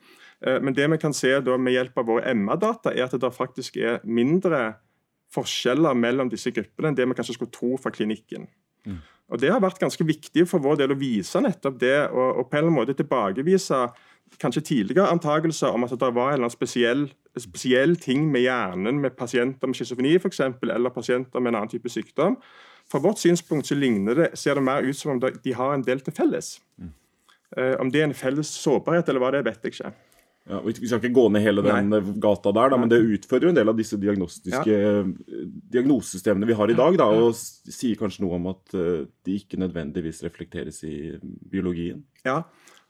Eh, 0.46 0.58
men 0.62 0.74
det 0.74 0.88
vi 0.90 1.00
kan 1.00 1.14
se 1.16 1.34
da 1.40 1.56
med 1.58 1.76
hjelp 1.76 1.98
av 2.02 2.08
våre 2.10 2.34
MR-data, 2.34 2.94
er 2.94 3.06
at 3.06 3.16
det 3.20 3.34
faktisk 3.34 3.78
er 3.80 4.02
mindre 4.04 4.74
forskjeller 5.32 5.96
mellom 5.96 6.30
disse 6.32 6.52
gruppene 6.52 6.90
enn 6.90 6.98
det 6.98 7.08
vi 7.08 7.16
kanskje 7.16 7.38
skulle 7.38 7.54
tro 7.54 7.76
fra 7.80 7.92
klinikken. 7.94 8.48
Mm. 8.86 9.00
Og 9.32 9.40
Det 9.40 9.48
har 9.48 9.62
vært 9.64 9.80
ganske 9.80 10.04
viktig 10.04 10.44
for 10.48 10.60
vår 10.60 10.82
del 10.82 10.92
å 10.92 10.98
vise 10.98 11.40
nettopp 11.40 11.78
det, 11.80 11.98
og, 12.10 12.42
og 12.42 12.48
på 12.48 12.58
en 12.58 12.58
eller 12.58 12.68
annen 12.68 12.80
måte 12.82 12.98
tilbakevise 12.98 13.86
kanskje 14.40 14.62
tidligere 14.64 15.10
antakelser 15.12 15.72
om 15.72 15.84
at 15.84 15.92
det 16.00 16.10
var 16.14 16.34
en 16.34 16.50
spesiell, 16.50 17.06
spesiell 17.36 17.96
ting 18.00 18.30
med 18.32 18.46
hjernen 18.46 19.00
med 19.00 19.16
pasienter 19.16 19.68
med 19.68 19.76
schizofreni 19.76 20.14
f.eks., 20.16 20.40
eller 20.40 20.92
pasienter 20.94 21.40
med 21.40 21.52
en 21.52 21.62
annen 21.62 21.72
type 21.72 21.88
sykdom. 21.92 22.36
Fra 22.88 23.00
vårt 23.00 23.20
synspunkt 23.22 23.66
så 23.66 23.74
det, 23.74 24.30
ser 24.34 24.54
det 24.54 24.62
mer 24.62 24.82
ut 24.82 24.96
som 24.96 25.12
om 25.12 25.20
de 25.20 25.54
har 25.54 25.74
en 25.74 25.84
del 25.84 26.00
til 26.00 26.12
felles. 26.12 26.60
Mm. 26.78 26.92
Uh, 27.58 27.74
om 27.80 27.90
det 27.92 28.00
er 28.00 28.04
en 28.08 28.16
felles 28.16 28.48
sårbarhet 28.48 29.08
eller 29.08 29.20
hva 29.20 29.30
det 29.30 29.42
er, 29.42 29.48
vet 29.50 29.64
jeg 29.64 29.74
ikke. 29.74 29.92
Ja, 30.50 30.58
vi 30.64 30.74
skal 30.74 30.98
ikke 30.98 31.14
gå 31.14 31.28
ned 31.30 31.44
hele 31.44 31.62
den 31.62 31.92
Nei. 31.92 32.00
gata 32.22 32.50
der, 32.50 32.72
da, 32.72 32.78
men 32.80 32.90
det 32.90 32.98
utfordrer 32.98 33.46
jo 33.46 33.52
en 33.52 33.58
del 33.60 33.70
av 33.70 33.76
disse 33.78 33.94
diagnostiske 34.00 34.74
ja. 34.74 35.04
diagnosesystemene 35.70 36.48
vi 36.48 36.56
har 36.58 36.72
i 36.72 36.76
dag, 36.78 36.98
da, 36.98 37.06
og 37.14 37.36
sier 37.38 38.00
kanskje 38.00 38.24
noe 38.24 38.40
om 38.40 38.50
at 38.50 38.74
uh, 38.74 39.04
de 39.22 39.36
ikke 39.38 39.60
nødvendigvis 39.62 40.24
reflekteres 40.26 40.82
i 40.88 40.96
biologien. 41.22 42.02
Ja, 42.26 42.40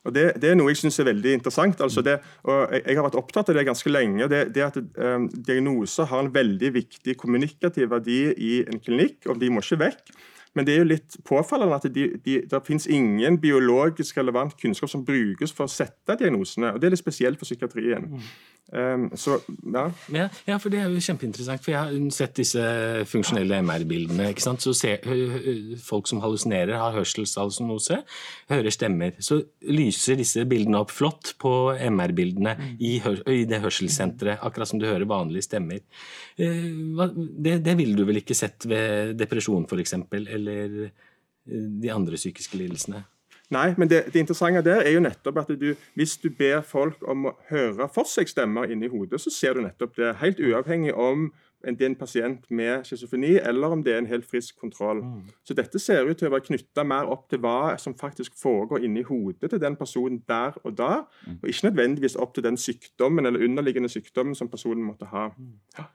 og 0.03 0.15
Det, 0.17 0.25
det 0.43 0.51
er 0.51 0.57
noe 0.59 0.73
jeg 0.73 0.81
syns 0.81 0.99
er 0.99 1.07
veldig 1.13 1.37
interessant. 1.39 1.81
Altså 1.85 2.03
det, 2.03 2.17
og 2.43 2.73
jeg, 2.75 2.97
har 2.97 3.05
vært 3.07 3.19
opptatt 3.21 3.53
av 3.53 3.59
det 3.59 3.69
ganske 3.69 3.93
lenge. 3.93 4.27
Det, 4.33 4.41
det 4.57 4.65
at 4.65 4.79
um, 4.81 5.29
Diagnoser 5.31 6.09
har 6.11 6.25
en 6.25 6.33
veldig 6.35 6.73
viktig 6.75 7.15
kommunikativ 7.21 7.93
verdi 7.93 8.25
i 8.35 8.53
en 8.67 8.83
klinikk, 8.83 9.21
og 9.31 9.39
de 9.39 9.53
må 9.53 9.63
ikke 9.63 9.79
vekk. 9.85 10.11
Men 10.55 10.69
det 10.69 10.75
er 10.75 10.83
jo 10.83 10.89
litt 10.91 11.19
påfallende 11.29 11.79
at 11.79 11.87
de, 11.95 12.09
de, 12.25 12.39
det 12.49 12.63
finnes 12.67 12.89
ingen 12.93 13.39
biologisk 13.41 14.19
relevant 14.21 14.57
kunnskap 14.61 14.91
som 14.93 15.05
brukes 15.07 15.55
for 15.57 15.69
å 15.69 15.73
sette 15.73 16.19
diagnosene. 16.21 16.75
og 16.75 16.81
Det 16.81 16.89
er 16.89 16.97
litt 16.97 17.05
spesielt 17.05 17.41
for 17.41 17.49
psykiatrien. 17.49 18.11
Mm. 18.13 18.27
Um, 18.73 19.11
så, 19.15 19.37
ja. 19.75 19.91
ja. 20.15 20.29
ja. 20.47 20.57
for 20.57 20.73
det 20.73 20.79
er 20.81 20.89
jo 20.89 21.01
kjempeinteressant. 21.03 21.61
For 21.61 21.75
jeg 21.75 21.81
har 21.83 22.13
sett 22.15 22.39
disse 22.39 22.63
funksjonelle 23.11 23.59
MR-bildene. 23.61 24.31
ikke 24.33 24.45
sant? 24.45 24.65
Så 24.65 24.73
se, 24.77 24.95
Folk 25.83 26.09
som 26.09 26.23
hallusinerer, 26.25 26.79
har 26.81 26.95
hørselshallusinose, 26.97 27.99
hører 28.53 28.73
stemmer. 28.73 29.19
Så 29.21 29.43
lyser 29.69 30.17
disse 30.21 30.47
bildene 30.49 30.81
opp 30.81 30.95
flott 30.95 31.35
på 31.43 31.53
MR-bildene 31.77 32.55
mm. 32.59 32.71
i, 32.81 32.95
i, 33.35 33.43
det 33.51 33.61
hørselssenteret, 33.65 34.41
akkurat 34.41 34.71
som 34.71 34.81
du 34.81 34.89
hører 34.89 35.09
vanlige 35.11 35.51
stemmer. 35.51 35.83
Uh, 36.41 37.05
det, 37.45 37.59
det 37.67 37.77
ville 37.77 37.99
du 37.99 38.07
vel 38.09 38.23
ikke 38.23 38.39
sett 38.39 38.65
ved 38.71 39.19
depresjon, 39.21 39.69
f.eks., 39.69 39.99
eller 40.43 40.93
de 41.47 41.91
andre 41.95 42.19
psykiske 42.19 42.59
lidelsene? 42.59 43.05
Nei, 43.53 43.75
men 43.77 43.89
det, 43.91 44.05
det, 44.13 44.21
interessante 44.23 44.63
der 44.65 44.81
er 44.81 44.95
jo 44.95 45.03
nettopp 45.05 45.43
at 45.43 45.51
du, 45.61 45.73
hvis 45.99 46.17
du 46.23 46.31
ber 46.33 46.63
folk 46.65 47.03
om 47.09 47.29
å 47.29 47.35
høre 47.51 47.89
for 47.93 48.09
seg 48.09 48.31
stemmer 48.31 48.71
inni 48.73 48.89
hodet, 48.89 49.21
så 49.21 49.33
ser 49.33 49.59
du 49.59 49.67
nettopp 49.67 49.99
det. 49.99 50.15
Helt 50.23 50.41
uavhengig 50.41 50.95
om 50.97 51.29
det 51.63 51.85
er 51.85 51.93
en 51.93 51.99
pasient 51.99 52.49
med 52.51 52.87
schizofreni, 52.89 53.37
eller 53.39 53.75
om 53.77 53.83
det 53.85 53.93
er 53.93 54.01
en 54.01 54.09
helt 54.11 54.27
frisk 54.27 54.57
kontroll. 54.59 55.03
Mm. 55.05 55.29
Så 55.47 55.55
dette 55.55 55.79
ser 55.79 56.09
ut 56.09 56.19
til 56.19 56.27
å 56.27 56.33
være 56.33 56.49
knytta 56.49 56.83
mer 56.83 57.11
opp 57.13 57.29
til 57.31 57.39
hva 57.45 57.77
som 57.79 57.95
faktisk 57.95 58.35
foregår 58.41 58.83
inni 58.83 59.05
hodet 59.07 59.53
til 59.53 59.63
den 59.63 59.77
personen 59.79 60.23
der 60.29 60.57
og 60.65 60.75
da, 60.79 61.05
mm. 61.27 61.39
og 61.43 61.53
ikke 61.53 61.69
nødvendigvis 61.69 62.19
opp 62.19 62.35
til 62.35 62.49
den 62.49 62.59
sykdommen 62.59 63.29
eller 63.29 63.45
underliggende 63.47 63.93
sykdommen 63.93 64.35
som 64.35 64.51
personen 64.51 64.83
måtte 64.83 65.13
ha. 65.13 65.29
Mm. 65.37 65.59
Ja. 65.79 65.87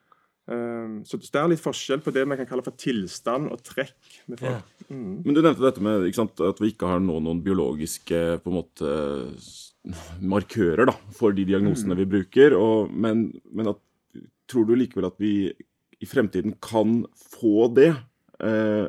Ehm, 0.47 0.99
så 1.03 1.19
det 1.19 1.35
er 1.35 1.49
litt 1.51 1.63
forskjell 1.63 2.01
på 2.03 2.13
det 2.15 2.23
vi 2.23 2.37
kan 2.39 2.47
kalle 2.47 2.63
for 2.65 2.75
tilstand 2.79 3.51
og 3.51 3.63
trekk. 3.65 3.95
med 4.27 4.39
folk. 4.39 4.51
Ja. 4.51 4.85
Mm. 4.89 5.23
Men 5.25 5.33
Du 5.33 5.41
nevnte 5.41 5.65
dette 5.65 5.83
med 5.83 6.07
sant, 6.15 6.39
at 6.39 6.61
vi 6.61 6.71
ikke 6.71 6.87
har 6.87 7.01
noen, 7.03 7.25
noen 7.27 7.41
biologiske 7.43 8.39
på 8.43 8.51
en 8.51 8.57
måte, 8.61 8.93
markører 10.19 10.89
da, 10.89 10.95
for 11.15 11.31
de 11.31 11.45
diagnosene 11.47 11.95
mm. 11.95 11.99
vi 12.01 12.11
bruker. 12.17 12.55
Og, 12.57 12.91
men, 12.91 13.29
men 13.51 13.73
at, 13.73 13.81
tror 14.47 14.67
du 14.67 14.75
likevel 14.75 15.09
at 15.09 15.19
vi 15.19 15.51
i 15.99 16.07
fremtiden 16.07 16.55
kan 16.63 17.01
få 17.17 17.67
det? 17.75 17.91
Eh, 18.43 18.87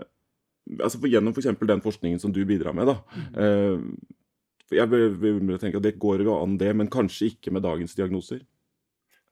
altså 0.79 1.01
for, 1.01 1.09
Gjennom 1.11 1.35
f.eks. 1.35 1.51
den 1.59 1.85
forskningen 1.85 2.23
som 2.23 2.35
du 2.35 2.45
bidrar 2.47 2.77
med. 2.77 2.91
da. 2.93 2.99
Mm. 3.15 3.35
Eh, 3.43 4.79
jeg 4.79 4.91
vil, 4.93 5.15
vil 5.17 5.59
tenke 5.59 5.81
at 5.81 5.87
Det 5.87 5.99
går 5.99 6.27
jo 6.27 6.35
an, 6.37 6.59
det, 6.61 6.75
men 6.77 6.91
kanskje 6.93 7.33
ikke 7.33 7.51
med 7.55 7.65
dagens 7.65 7.97
diagnoser? 7.97 8.43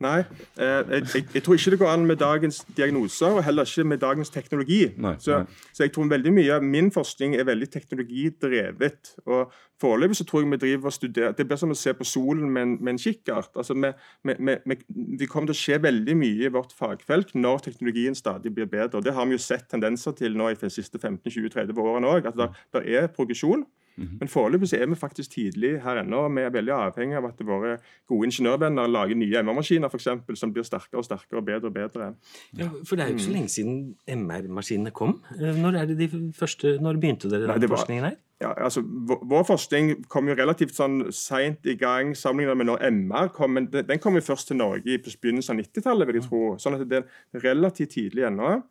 Nei, 0.04 0.18
eh, 0.60 0.82
jeg, 0.90 1.02
jeg, 1.14 1.24
jeg, 1.34 1.42
tror 1.42 1.56
ikke 1.56 1.70
det 1.72 1.78
går 1.80 1.88
an 1.88 2.02
med 2.04 2.18
dagens 2.20 2.58
diagnoser, 2.76 3.38
og 3.38 3.44
heller 3.44 3.64
ikke 3.64 3.84
med 3.88 4.02
dagens 4.02 4.30
teknologi. 4.30 4.82
Nei, 5.00 5.14
så, 5.18 5.38
nei. 5.38 5.70
så, 5.72 5.86
jeg 5.86 5.92
tror 5.94 6.10
veldig 6.10 6.32
mye 6.36 6.58
av 6.58 6.66
min 6.68 6.90
forskning 6.92 7.36
er 7.38 7.46
veldig 7.48 7.68
teknologidrevet. 7.72 9.14
og 9.24 9.54
Foreløpig 9.80 10.18
så 10.20 10.26
tror 10.28 10.42
jeg 10.42 10.50
vi 10.52 10.58
driver 10.60 10.90
og 10.90 10.92
studerer 10.92 11.32
Det 11.36 11.46
blir 11.48 11.60
som 11.60 11.72
å 11.72 11.76
se 11.76 11.92
på 11.96 12.04
solen 12.04 12.52
med 12.52 12.62
en, 12.62 12.76
med 12.80 12.92
en 12.92 13.00
kikkert. 13.00 13.56
Altså, 13.56 13.72
vi, 13.72 13.92
vi, 14.28 14.58
vi, 14.68 14.78
vi, 15.22 15.30
kommer 15.32 15.48
til 15.48 15.56
å 15.56 15.62
skje 15.62 15.80
veldig 15.88 16.18
mye 16.20 16.44
i 16.44 16.52
vårt 16.52 16.76
fagfelt 16.76 17.32
når 17.34 17.64
teknologien 17.70 18.14
stadig 18.14 18.52
blir 18.52 18.68
bedre. 18.68 19.00
og 19.00 19.08
Det 19.08 19.16
har 19.16 19.24
vi 19.24 19.38
jo 19.38 19.40
sett 19.40 19.64
tendenser 19.72 20.12
til 20.20 20.36
nå 20.36 20.52
i 20.52 20.60
de 20.60 20.72
siste 20.72 21.00
15-20-30 21.00 21.72
årene 21.72 22.12
òg. 22.12 22.28
At 22.28 22.36
det 22.36 22.84
er 22.84 23.08
progresjon. 23.16 23.64
Mhm. 23.98 24.18
Men 24.20 24.28
foreløpig 24.28 24.72
er 24.76 24.86
vi 24.86 24.94
faktisk 24.94 25.30
tidlig 25.30 25.80
her 25.82 26.02
ennå. 26.02 26.24
og 26.26 26.34
Vi 26.34 26.40
er 26.42 26.50
veldig 26.50 26.72
avhengig 26.74 27.16
av 27.16 27.24
at 27.24 27.38
våre 27.46 27.78
gode 28.08 28.26
ingeniørvenner 28.28 28.86
lager 28.92 29.14
nye 29.16 29.42
MR-maskiner 29.42 29.88
for 29.90 29.96
eksempel, 29.96 30.36
som 30.36 30.52
blir 30.52 30.62
sterkere 30.64 30.98
og 31.00 31.04
sterkere 31.04 31.38
og 31.38 31.46
bedre 31.46 31.66
og 31.66 31.74
bedre. 31.74 32.14
Ja, 32.56 32.68
for 32.84 32.96
det 32.96 33.04
er 33.06 33.08
jo 33.08 33.14
ikke 33.16 33.24
så 33.24 33.28
Mm. 33.30 33.36
lenge 33.36 33.48
siden 33.48 33.94
MR-maskinene 34.06 34.90
kom. 34.92 35.22
Eh, 35.40 35.54
Når 35.56 35.74
er 35.80 35.86
det 35.86 35.98
de 35.98 36.08
første, 36.32 36.78
når 36.80 37.00
begynte 37.00 37.30
dere 37.30 37.46
Nei, 37.46 37.58
den 37.58 37.70
var- 37.70 37.78
forskningen 37.78 38.04
her? 38.04 38.16
Ja, 38.38 38.52
altså, 38.52 38.82
vår, 38.84 39.44
forskning 39.46 40.04
kom 40.10 40.28
jo 40.28 40.34
relativt 40.34 40.72
sånn 40.76 41.10
seint 41.10 41.64
i 41.64 41.74
gang 41.74 42.12
sammenlignet 42.14 42.56
med 42.58 42.66
når 42.66 42.82
MR 42.90 43.28
kom. 43.28 43.54
Men 43.54 43.66
den, 43.66 43.86
den 43.86 43.98
kom 43.98 44.12
jo 44.14 44.20
først 44.20 44.48
til 44.48 44.56
Norge 44.58 44.84
i 44.86 44.98
begynnelsen 44.98 45.50
av 45.58 45.64
90-tallet, 45.64 46.06
vil 46.06 46.16
jeg 46.16 46.24
tro. 46.24 46.56
Sånn 46.56 46.78
at 46.78 46.86
det 46.86 47.02
er 47.02 47.40
relativt 47.40 47.94
tidlig 47.96 48.26
ennå. 48.26 48.62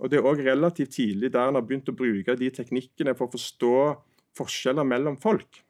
Og 0.00 0.08
det 0.10 0.20
er 0.20 0.22
òg 0.22 0.38
relativt 0.44 0.90
tidlig 0.94 1.32
der 1.32 1.48
en 1.48 1.54
har 1.54 1.62
begynt 1.62 1.88
å 1.88 1.96
bruke 1.96 2.38
de 2.38 2.48
teknikkene 2.50 3.16
for 3.16 3.26
å 3.26 3.32
forstå 3.32 3.96
forskjeller 4.36 4.86
mellom 4.86 5.16
folk. 5.20 5.62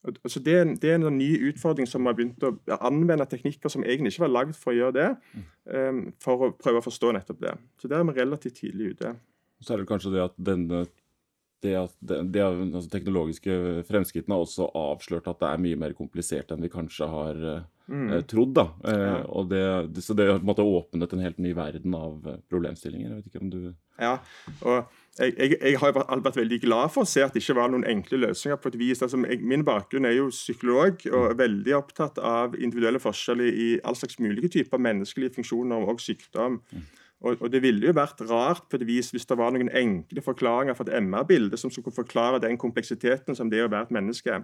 Altså 0.00 0.40
det, 0.40 0.52
er 0.56 0.62
en, 0.64 0.76
det 0.80 0.88
er 0.88 0.94
en 0.96 1.04
sånn 1.10 1.18
ny 1.20 1.28
utfordring 1.50 1.88
som 1.88 2.06
har 2.08 2.14
begynt 2.16 2.40
å 2.46 2.54
anvende 2.78 3.26
teknikker 3.28 3.68
som 3.72 3.84
egentlig 3.84 4.14
ikke 4.14 4.24
var 4.24 4.32
lagd 4.32 4.56
for 4.56 4.72
å 4.72 4.78
gjøre 4.78 4.96
det, 4.96 5.08
um, 5.68 6.06
for 6.24 6.46
å 6.46 6.54
prøve 6.56 6.80
å 6.80 6.86
forstå 6.86 7.12
nettopp 7.12 7.42
det. 7.42 7.52
Så 7.76 7.90
der 7.90 8.00
er 8.00 8.08
vi 8.08 8.16
relativt 8.16 8.56
tidlig 8.62 8.94
ute. 8.94 9.12
Så 9.60 9.74
er 9.74 9.82
det 9.82 9.90
kanskje 9.90 10.14
det 10.14 10.24
at 10.24 10.38
denne 10.40 10.86
det 11.60 11.74
at 11.76 11.92
de, 12.00 12.20
de 12.32 12.40
altså 12.40 12.88
teknologiske 12.88 13.52
fremskrittene 13.88 14.36
har 14.36 14.46
også 14.46 14.70
avslørt 14.76 15.28
at 15.28 15.42
det 15.42 15.50
er 15.50 15.62
mye 15.66 15.80
mer 15.80 15.92
komplisert 15.96 16.54
enn 16.54 16.64
vi 16.64 16.70
kanskje 16.72 17.08
har 17.10 17.42
mm. 17.90 18.06
eh, 18.06 18.22
trodd. 18.30 18.54
da. 18.56 18.66
Eh, 18.88 19.04
Ja. 19.10 19.42
det, 19.50 19.62
det, 19.96 20.04
så 20.06 20.16
det 20.16 20.30
har 20.30 20.38
på 20.38 20.46
en 20.46 20.52
måte 20.52 20.64
åpnet 20.64 21.12
en 21.12 21.24
helt 21.26 21.42
ny 21.42 21.52
verden 21.56 21.96
av 21.96 22.30
eh, 22.32 22.40
problemstillinger. 22.48 23.10
Jeg 23.10 23.18
vet 23.18 23.30
ikke 23.30 23.44
om 23.44 23.52
du 23.52 23.60
Ja, 24.00 24.14
og 24.64 24.88
jeg, 25.18 25.34
jeg, 25.38 25.56
jeg 25.60 25.78
har 25.80 25.96
vært 25.96 26.38
veldig 26.38 26.60
glad 26.62 26.92
for 26.94 27.04
å 27.04 27.08
se 27.08 27.22
at 27.24 27.34
det 27.34 27.42
ikke 27.42 27.58
var 27.58 27.72
noen 27.72 27.86
enkle 27.88 28.20
løsninger. 28.22 28.60
på 28.62 28.70
et 28.70 28.78
vis. 28.78 29.02
Altså, 29.02 29.18
jeg, 29.26 29.42
min 29.42 29.64
bakgrunn 29.66 30.06
er 30.06 30.16
jo 30.16 30.30
psykolog 30.30 31.02
og 31.10 31.26
er 31.32 31.36
veldig 31.40 31.76
opptatt 31.76 32.18
av 32.22 32.54
individuelle 32.54 33.02
forskjeller 33.02 33.50
i 33.50 33.68
all 33.84 33.98
slags 33.98 34.20
mulige 34.22 34.52
typer 34.60 34.78
menneskelige 34.78 35.34
funksjoner 35.34 35.90
og 35.90 36.00
sykdom. 36.00 36.60
Og, 37.20 37.36
og 37.42 37.50
Det 37.52 37.60
ville 37.62 37.84
jo 37.84 37.92
vært 37.92 38.22
rart 38.30 38.64
på 38.70 38.78
et 38.78 38.86
vis 38.88 39.10
hvis 39.12 39.26
det 39.28 39.36
var 39.36 39.52
noen 39.52 39.68
enkle 39.76 40.22
forklaringer 40.24 40.76
for 40.78 40.88
et 40.88 41.02
MR-bilde 41.04 41.58
som 41.60 41.72
skulle 41.72 41.94
forklare 41.94 42.40
den 42.40 42.56
kompleksiteten 42.60 43.36
som 43.36 43.50
det 43.52 43.60
er 43.60 43.68
å 43.68 43.72
være 43.72 43.90
et 43.90 43.96
menneske. 43.98 44.38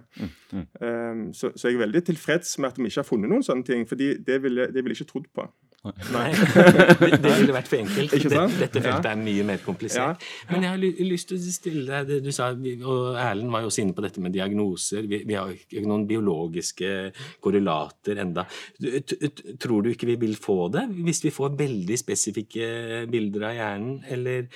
Um, 0.77 1.31
så, 1.33 1.49
så 1.55 1.71
jeg 1.71 1.79
er 1.79 1.87
veldig 1.87 2.03
tilfreds 2.11 2.53
med 2.59 2.69
at 2.69 2.77
vi 2.77 2.91
ikke 2.91 3.01
har 3.01 3.09
funnet 3.09 3.33
noen 3.33 3.45
sånne 3.45 3.65
ting, 3.65 3.87
for 3.89 3.97
det 3.97 4.37
ville 4.43 4.69
det 4.69 4.83
ville 4.83 4.93
jeg 4.93 5.07
ikke 5.07 5.13
trodd 5.15 5.31
på. 5.33 5.47
Nei, 5.85 6.31
det, 6.33 7.19
det 7.23 7.31
ville 7.37 7.53
vært 7.55 7.69
for 7.69 7.79
enkelt. 7.79 8.11
Dette, 8.11 8.81
feltet 8.81 9.05
er 9.07 9.19
mye 9.21 9.43
mer 9.47 9.61
komplisert. 9.63 10.23
Men 10.49 10.65
jeg 10.65 10.71
har 10.73 10.81
lyst 11.07 11.29
til 11.29 11.37
å 11.37 11.51
stille 11.53 11.83
deg 11.87 12.09
det 12.09 12.17
du 12.25 12.31
sa, 12.35 12.49
og 12.51 13.19
Erlend 13.21 13.53
var 13.53 13.63
jo 13.63 13.69
også 13.69 13.83
inne 13.85 13.95
på 13.95 14.03
dette 14.03 14.23
med 14.23 14.33
diagnoser. 14.35 15.05
Vi, 15.07 15.21
vi 15.29 15.37
har 15.37 15.53
ikke 15.53 15.83
noen 15.87 16.03
biologiske 16.09 16.89
korrelater 17.45 18.19
enda. 18.25 18.43
Tror 19.61 19.85
du 19.85 19.91
ikke 19.93 20.09
vi 20.09 20.17
vil 20.25 20.35
få 20.39 20.67
det 20.73 20.87
hvis 20.97 21.21
vi 21.23 21.31
får 21.33 21.55
veldig 21.59 21.97
spesifikke 22.01 22.71
bilder 23.11 23.47
av 23.51 23.55
hjernen, 23.61 24.01
eller 24.11 24.49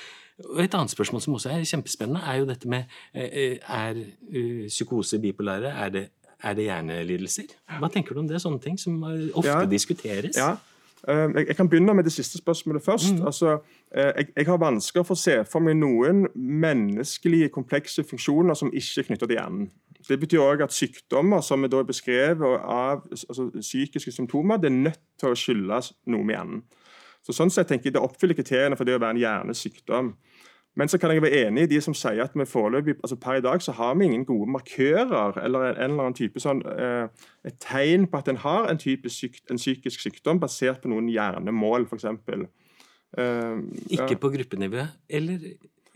Et 0.58 0.74
annet 0.74 0.90
spørsmål 0.90 1.22
som 1.22 1.36
også 1.38 1.52
er 1.54 1.64
kjempespennende, 1.70 2.24
er 2.26 2.40
jo 2.40 2.46
dette 2.50 2.66
med 2.72 2.90
eh, 3.14 3.60
Er 3.62 4.00
eh, 4.02 4.64
psykose 4.72 5.20
bipolære 5.22 5.70
er 5.84 5.90
det, 5.94 6.02
er 6.42 6.56
det 6.58 6.66
hjernelidelser? 6.66 7.52
Hva 7.78 7.90
tenker 7.94 8.18
du 8.18 8.24
om 8.24 8.28
det? 8.32 8.42
Sånne 8.42 8.58
ting 8.64 8.80
som 8.82 8.96
eh, 9.06 9.28
ofte 9.38 9.52
Ja. 9.54 9.60
diskuteres. 9.70 10.40
Ja. 10.42 10.56
Um, 11.08 11.36
Jeg, 11.38 11.56
kan 11.56 11.70
begynne 11.70 11.94
med 11.94 12.04
det 12.04 12.14
siste 12.14 12.38
spørsmålet 12.38 12.84
først. 12.84 13.24
Altså, 13.26 13.60
eh, 13.96 14.12
jeg, 14.18 14.26
jeg 14.36 14.46
har 14.46 14.58
vansker 14.58 15.04
for 15.04 15.18
å 15.18 15.22
se 15.22 15.40
for 15.50 15.64
meg 15.66 15.80
noen 15.82 16.28
menneskelige, 16.36 17.50
komplekse 17.50 18.04
funksjoner 18.06 18.54
som 18.54 18.70
ikke 18.70 19.02
er 19.02 19.08
knyttet 19.08 19.30
til 19.30 19.38
hjernen. 19.40 19.72
Det 20.08 20.20
betyr 20.20 20.44
òg 20.44 20.62
at 20.66 20.74
sykdommer 20.74 21.42
som 21.46 21.64
er 21.66 21.74
beskrevet 21.86 22.62
av 22.62 23.02
altså, 23.10 23.50
psykiske 23.60 24.14
symptomer, 24.14 24.62
det 24.62 24.70
er 24.70 24.78
nødt 24.78 25.02
til 25.20 25.34
å 25.34 25.38
skyldes 25.38 25.94
noe 26.06 26.26
med 26.26 26.36
hjernen. 26.36 26.62
Så 27.26 27.34
Sånn 27.38 27.54
sett 27.54 27.70
tenker 27.70 27.90
jeg 27.90 27.98
Det 27.98 28.02
oppfyller 28.02 28.38
kriteriene 28.38 28.78
for 28.78 28.86
det 28.86 28.96
å 28.98 29.02
være 29.02 29.16
en 29.18 29.22
hjernesykdom. 29.22 30.14
Men 30.76 30.88
så 30.88 30.98
kan 30.98 31.12
jeg 31.12 31.22
være 31.22 31.48
enig 31.48 31.66
i 31.66 31.70
de 31.74 31.82
som 31.84 31.96
sier 31.98 32.24
at 32.24 32.36
vi 32.36 32.46
foreløpig, 32.48 32.96
altså 33.04 33.18
per 33.20 33.42
i 33.42 33.44
dag 33.44 33.62
så 33.62 33.74
har 33.76 33.96
vi 34.00 34.06
ingen 34.08 34.24
gode 34.26 34.52
markører 34.52 35.42
eller 35.44 35.66
en, 35.74 35.82
eller 35.84 36.06
annen 36.06 36.16
type 36.16 36.40
sånn, 36.40 36.62
eh, 36.64 37.10
et 37.48 37.58
tegn 37.60 38.08
på 38.08 38.22
at 38.22 38.32
en 38.32 38.40
har 38.40 38.70
en, 38.72 38.80
type 38.80 39.12
syk, 39.12 39.42
en 39.52 39.60
psykisk 39.60 40.00
sykdom 40.06 40.40
basert 40.40 40.80
på 40.84 40.92
noen 40.94 41.10
hjernemål, 41.12 41.90
f.eks. 41.92 42.08
Eh, 43.20 43.60
Ikke 43.98 44.16
på 44.16 44.32
gruppenivå, 44.32 44.88
eller 45.12 45.44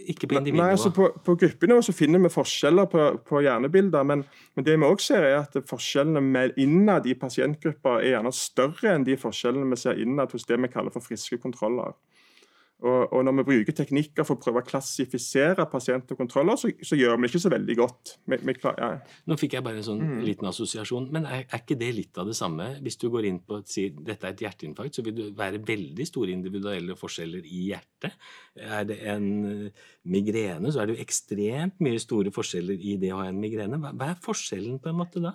ikke 0.05 0.27
på 0.27 0.41
Nei, 0.43 0.65
altså 0.73 0.91
på, 0.91 1.07
på 1.23 1.37
gruppenivå 1.39 1.79
så 1.85 1.93
finner 1.95 2.19
vi 2.25 2.33
forskjeller 2.33 2.89
på, 2.91 3.05
på 3.29 3.39
hjernebilder, 3.45 4.03
men, 4.03 4.25
men 4.55 4.65
det 4.67 4.75
vi 4.75 4.89
også 4.89 5.13
ser 5.13 5.27
er 5.29 5.37
at 5.39 5.55
forskjellene 5.69 6.49
innad 6.59 7.07
i 7.07 7.15
pasientgrupper 7.15 8.01
er 8.01 8.17
gjerne 8.17 8.33
større 8.35 8.91
enn 8.91 9.07
de 9.07 9.15
forskjellene 9.19 9.71
vi 9.71 9.79
ser 9.79 10.03
innad 10.03 10.35
hos 10.35 10.43
det 10.49 10.59
vi 10.59 10.71
kaller 10.73 10.91
for 10.91 11.05
friske 11.05 11.39
kontroller. 11.39 11.95
Og, 12.83 13.13
og 13.15 13.21
når 13.23 13.37
vi 13.37 13.43
bruker 13.47 13.75
teknikker 13.77 14.25
for 14.27 14.35
å 14.35 14.41
prøve 14.43 14.59
å 14.59 14.65
klassifisere 14.67 15.63
pasient 15.71 16.09
og 16.11 16.17
kontroller, 16.19 16.57
så, 16.59 16.67
så 16.83 16.97
gjør 16.99 17.15
vi 17.15 17.23
det 17.23 17.29
ikke 17.31 17.41
så 17.45 17.51
veldig 17.53 17.75
godt. 17.79 18.11
Vi, 18.27 18.39
vi 18.49 18.55
klar, 18.57 18.75
ja. 18.81 18.89
Nå 19.31 19.37
fikk 19.39 19.55
jeg 19.55 19.63
bare 19.65 19.79
en 19.79 19.85
sånn 19.87 20.01
Mm. 20.05 20.17
liten 20.27 20.49
assosiasjon, 20.49 21.07
men 21.15 21.23
er, 21.25 21.45
er 21.47 21.61
ikke 21.63 21.77
det 21.79 21.91
litt 21.95 22.19
av 22.19 22.27
det 22.27 22.35
samme? 22.37 22.67
Hvis 22.83 22.99
du 23.01 23.07
går 23.13 23.29
inn 23.29 23.39
på 23.39 23.61
og 23.61 23.69
sier 23.71 23.95
dette 23.95 24.27
er 24.27 24.35
et 24.35 24.43
hjerteinfarkt, 24.43 24.99
så 24.99 25.05
vil 25.07 25.15
det 25.17 25.29
være 25.39 25.63
veldig 25.65 26.05
store 26.05 26.35
individuelle 26.35 26.97
forskjeller 26.99 27.47
i 27.47 27.61
hjertet. 27.71 28.17
Er 28.59 28.83
det 28.91 28.99
en 29.07 29.29
eh, 29.49 29.85
migrene, 30.11 30.69
så 30.75 30.83
er 30.83 30.91
det 30.91 30.97
jo 30.97 31.05
ekstremt 31.07 31.79
mye 31.79 32.03
store 32.03 32.35
forskjeller 32.35 32.75
i 32.75 32.97
det 33.01 33.13
å 33.15 33.21
ha 33.23 33.29
en 33.31 33.39
migrene. 33.39 33.79
Hva, 33.81 33.95
hva 33.95 34.11
er 34.11 34.19
forskjellen 34.27 34.77
på 34.83 34.91
en 34.91 34.99
måte 34.99 35.23
da? 35.23 35.33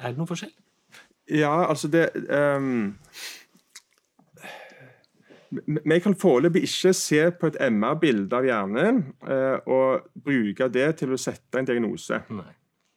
Er 0.00 0.16
det 0.16 0.22
noen 0.22 0.30
forskjell? 0.32 0.56
Ja, 1.28 1.52
altså 1.68 1.90
det 1.92 2.06
ehm, 2.32 2.94
vi- 5.50 6.00
kan 6.04 6.14
foreløpig 6.14 6.62
ikke 6.66 6.92
se 6.94 7.22
på 7.40 7.46
et 7.50 7.56
MR-bilde 7.70 8.36
av 8.36 8.44
hjernen 8.44 9.00
eh, 9.28 9.58
og 9.66 10.08
bruke 10.24 10.68
det 10.72 10.96
til 11.00 11.14
å 11.14 11.20
sette 11.20 11.58
en 11.58 11.64
diagnose. 11.68 12.22
Nei. 12.30 12.50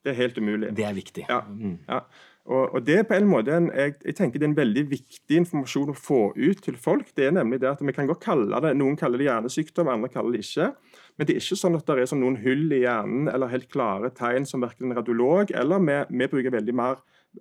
Det 0.03 0.11
er 0.15 0.17
helt 0.23 0.37
umulig. 0.41 0.71
Det 0.75 0.85
er 0.85 0.93
viktig. 0.97 1.25
Ja. 1.29 1.41
Mm. 1.47 1.77
Ja. 1.87 2.01
Og, 2.49 2.73
og 2.73 2.85
det 2.87 2.95
er 2.97 3.03
på 3.05 3.13
en 3.13 3.27
måte 3.29 3.53
en, 3.53 3.67
jeg, 3.69 3.93
jeg 4.01 4.15
tenker 4.17 4.41
det 4.41 4.47
er 4.47 4.49
en 4.49 4.57
veldig 4.57 4.83
viktig 4.89 5.37
informasjon 5.43 5.91
å 5.93 5.95
få 5.95 6.21
ut 6.35 6.63
til 6.65 6.75
folk. 6.81 7.11
Det 7.15 7.27
er 7.27 7.35
nemlig 7.35 7.59
det 7.61 7.69
at 7.69 7.83
Vi 7.85 7.93
kan 7.93 8.09
godt 8.09 8.23
kalle 8.23 8.61
det, 8.65 8.71
Noen 8.79 8.97
kaller 8.97 9.21
det 9.21 9.27
hjernesykdom, 9.27 9.91
andre 9.93 10.09
kaller 10.09 10.33
det 10.33 10.41
ikke. 10.47 10.71
Men 11.17 11.27
det 11.29 11.35
er 11.35 11.43
ikke 11.43 11.59
sånn 11.61 11.77
at 11.77 11.85
det 11.85 11.99
er 12.01 12.09
sånn 12.09 12.23
noen 12.25 12.39
hull 12.41 12.65
i 12.73 12.81
hjernen 12.81 13.29
eller 13.29 13.51
helt 13.53 13.69
klare 13.69 14.09
tegn 14.17 14.47
som 14.49 14.65
verken 14.65 14.89
en 14.89 14.97
radiolog 14.97 15.53
eller 15.53 15.85
vi, 15.85 15.99
vi 16.17 16.29
bruker 16.33 16.55
veldig 16.57 16.75
mer 16.81 16.97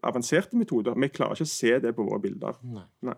avanserte 0.07 0.59
metoder. 0.61 0.93
Vi 1.00 1.09
klarer 1.17 1.38
ikke 1.40 1.49
å 1.49 1.55
se 1.57 1.79
det 1.81 1.95
på 1.97 2.05
våre 2.05 2.21
bilder. 2.23 2.61
Nei. 2.69 2.85
Nei. 3.09 3.17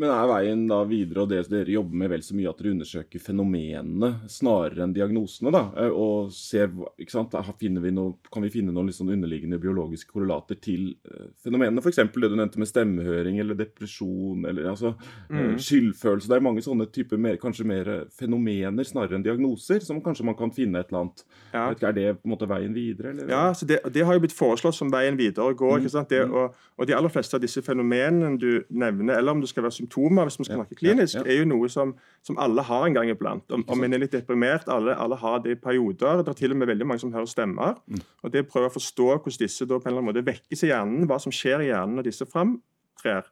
Men 0.00 0.08
er 0.08 0.28
veien 0.30 0.60
da 0.70 0.78
videre, 0.88 1.26
og 1.26 1.28
det 1.28 1.42
dere 1.52 1.74
jobber 1.74 1.98
med 2.00 2.08
vel 2.14 2.22
så 2.24 2.32
mye, 2.32 2.48
at 2.48 2.60
dere 2.62 2.70
undersøker 2.72 3.20
fenomenene 3.20 4.08
snarere 4.30 4.86
enn 4.86 4.94
diagnosene? 4.96 5.50
da, 5.52 5.66
eh, 5.76 5.92
Og 5.92 6.32
ser, 6.32 6.70
ikke 6.96 7.12
sant, 7.12 7.34
vi 7.60 7.90
noe, 7.92 8.14
Kan 8.32 8.42
vi 8.42 8.48
finne 8.48 8.72
noen 8.72 8.88
sånn 8.88 9.12
underliggende 9.12 9.60
biologiske 9.60 10.08
korrelater 10.10 10.56
til 10.56 10.94
eh, 11.04 11.28
fenomenene? 11.44 11.82
F.eks. 11.84 11.96
det 11.96 12.30
du 12.30 12.36
nevnte 12.36 12.58
med 12.58 12.70
stemmehøring 12.70 13.38
eller 13.40 13.54
depresjon 13.54 14.46
eller 14.48 14.70
altså 14.70 14.94
mm. 15.28 15.58
skyldfølelse. 15.60 16.28
Det 16.28 16.38
er 16.38 16.46
mange 16.48 16.64
sånne 16.64 16.88
typer 16.88 17.20
mer, 17.20 17.36
kanskje 17.36 17.68
mer 17.68 17.92
eh, 17.92 18.08
fenomener 18.16 18.88
snarere 18.88 19.20
enn 19.20 19.26
diagnoser, 19.26 19.84
som 19.84 20.00
kanskje 20.00 20.24
man 20.24 20.38
kan 20.40 20.54
finne 20.56 20.80
et 20.80 20.88
eller 20.88 21.04
annet. 21.04 21.24
Ja. 21.52 21.66
Vet 21.68 21.82
ikke, 21.82 21.92
er 21.92 21.98
det 21.98 22.08
på 22.22 22.30
en 22.30 22.32
måte 22.32 22.48
veien 22.48 22.72
videre? 22.72 23.12
Eller? 23.12 23.28
Ja, 23.28 23.44
så 23.52 23.68
det, 23.68 23.82
det 23.92 24.08
har 24.08 24.16
jo 24.16 24.24
blitt 24.24 24.36
foreslått 24.36 24.78
som 24.78 24.88
veien 24.92 25.20
videre 25.20 25.52
å 25.52 25.58
gå. 25.58 25.76
ikke 25.82 25.92
sant? 25.92 26.08
Det, 26.08 26.24
og, 26.24 26.56
og 26.80 26.88
de 26.88 26.96
aller 26.96 27.12
fleste 27.12 27.36
av 27.36 27.44
disse 27.44 27.60
fenomenene 27.60 28.38
du 28.40 28.64
nevner, 28.72 29.18
eller 29.20 29.36
om 29.36 29.44
det 29.44 29.52
skal 29.52 29.68
være 29.68 29.82
symptomer, 29.92 30.24
hvis 30.24 30.38
vi 30.38 30.44
skal 30.44 30.60
snakke 30.60 30.74
klinisk, 30.78 31.16
er 31.16 31.38
jo 31.38 31.46
noe 31.48 31.68
som, 31.68 31.94
som 32.24 32.38
alle 32.38 32.62
har 32.62 32.86
en 32.86 32.94
gang 32.94 33.10
iblant. 33.10 33.44
Om, 33.52 33.64
om 33.68 33.84
en 33.84 33.92
er 33.92 34.02
litt 34.02 34.12
deprimert, 34.12 34.68
alle, 34.68 34.94
alle 34.96 35.16
har 35.16 35.42
det 35.44 35.56
i 35.56 35.60
perioder. 35.60 36.22
Det 36.22 36.32
er 36.32 36.38
til 36.38 36.52
og 36.52 36.60
med 36.60 36.70
veldig 36.72 36.86
mange 36.86 37.00
som 37.00 37.12
hører 37.12 37.28
stemmer. 37.30 37.78
Mm. 37.86 38.02
Og 38.22 38.32
det 38.32 38.44
å 38.44 38.50
prøve 38.50 38.70
å 38.70 38.76
forstå 38.76 39.08
hvordan 39.12 39.40
disse 39.42 39.66
da 39.66 39.78
på 39.78 39.88
en 39.88 39.92
eller 39.92 40.02
annen 40.02 40.12
måte 40.12 40.26
vekkes 40.26 40.64
i 40.64 40.72
hjernen, 40.72 41.08
hva 41.10 41.18
som 41.22 41.34
skjer 41.34 41.64
i 41.64 41.70
hjernen 41.72 41.98
når 41.98 42.08
disse 42.10 42.28
fram, 42.28 42.56
opptrer, 43.02 43.22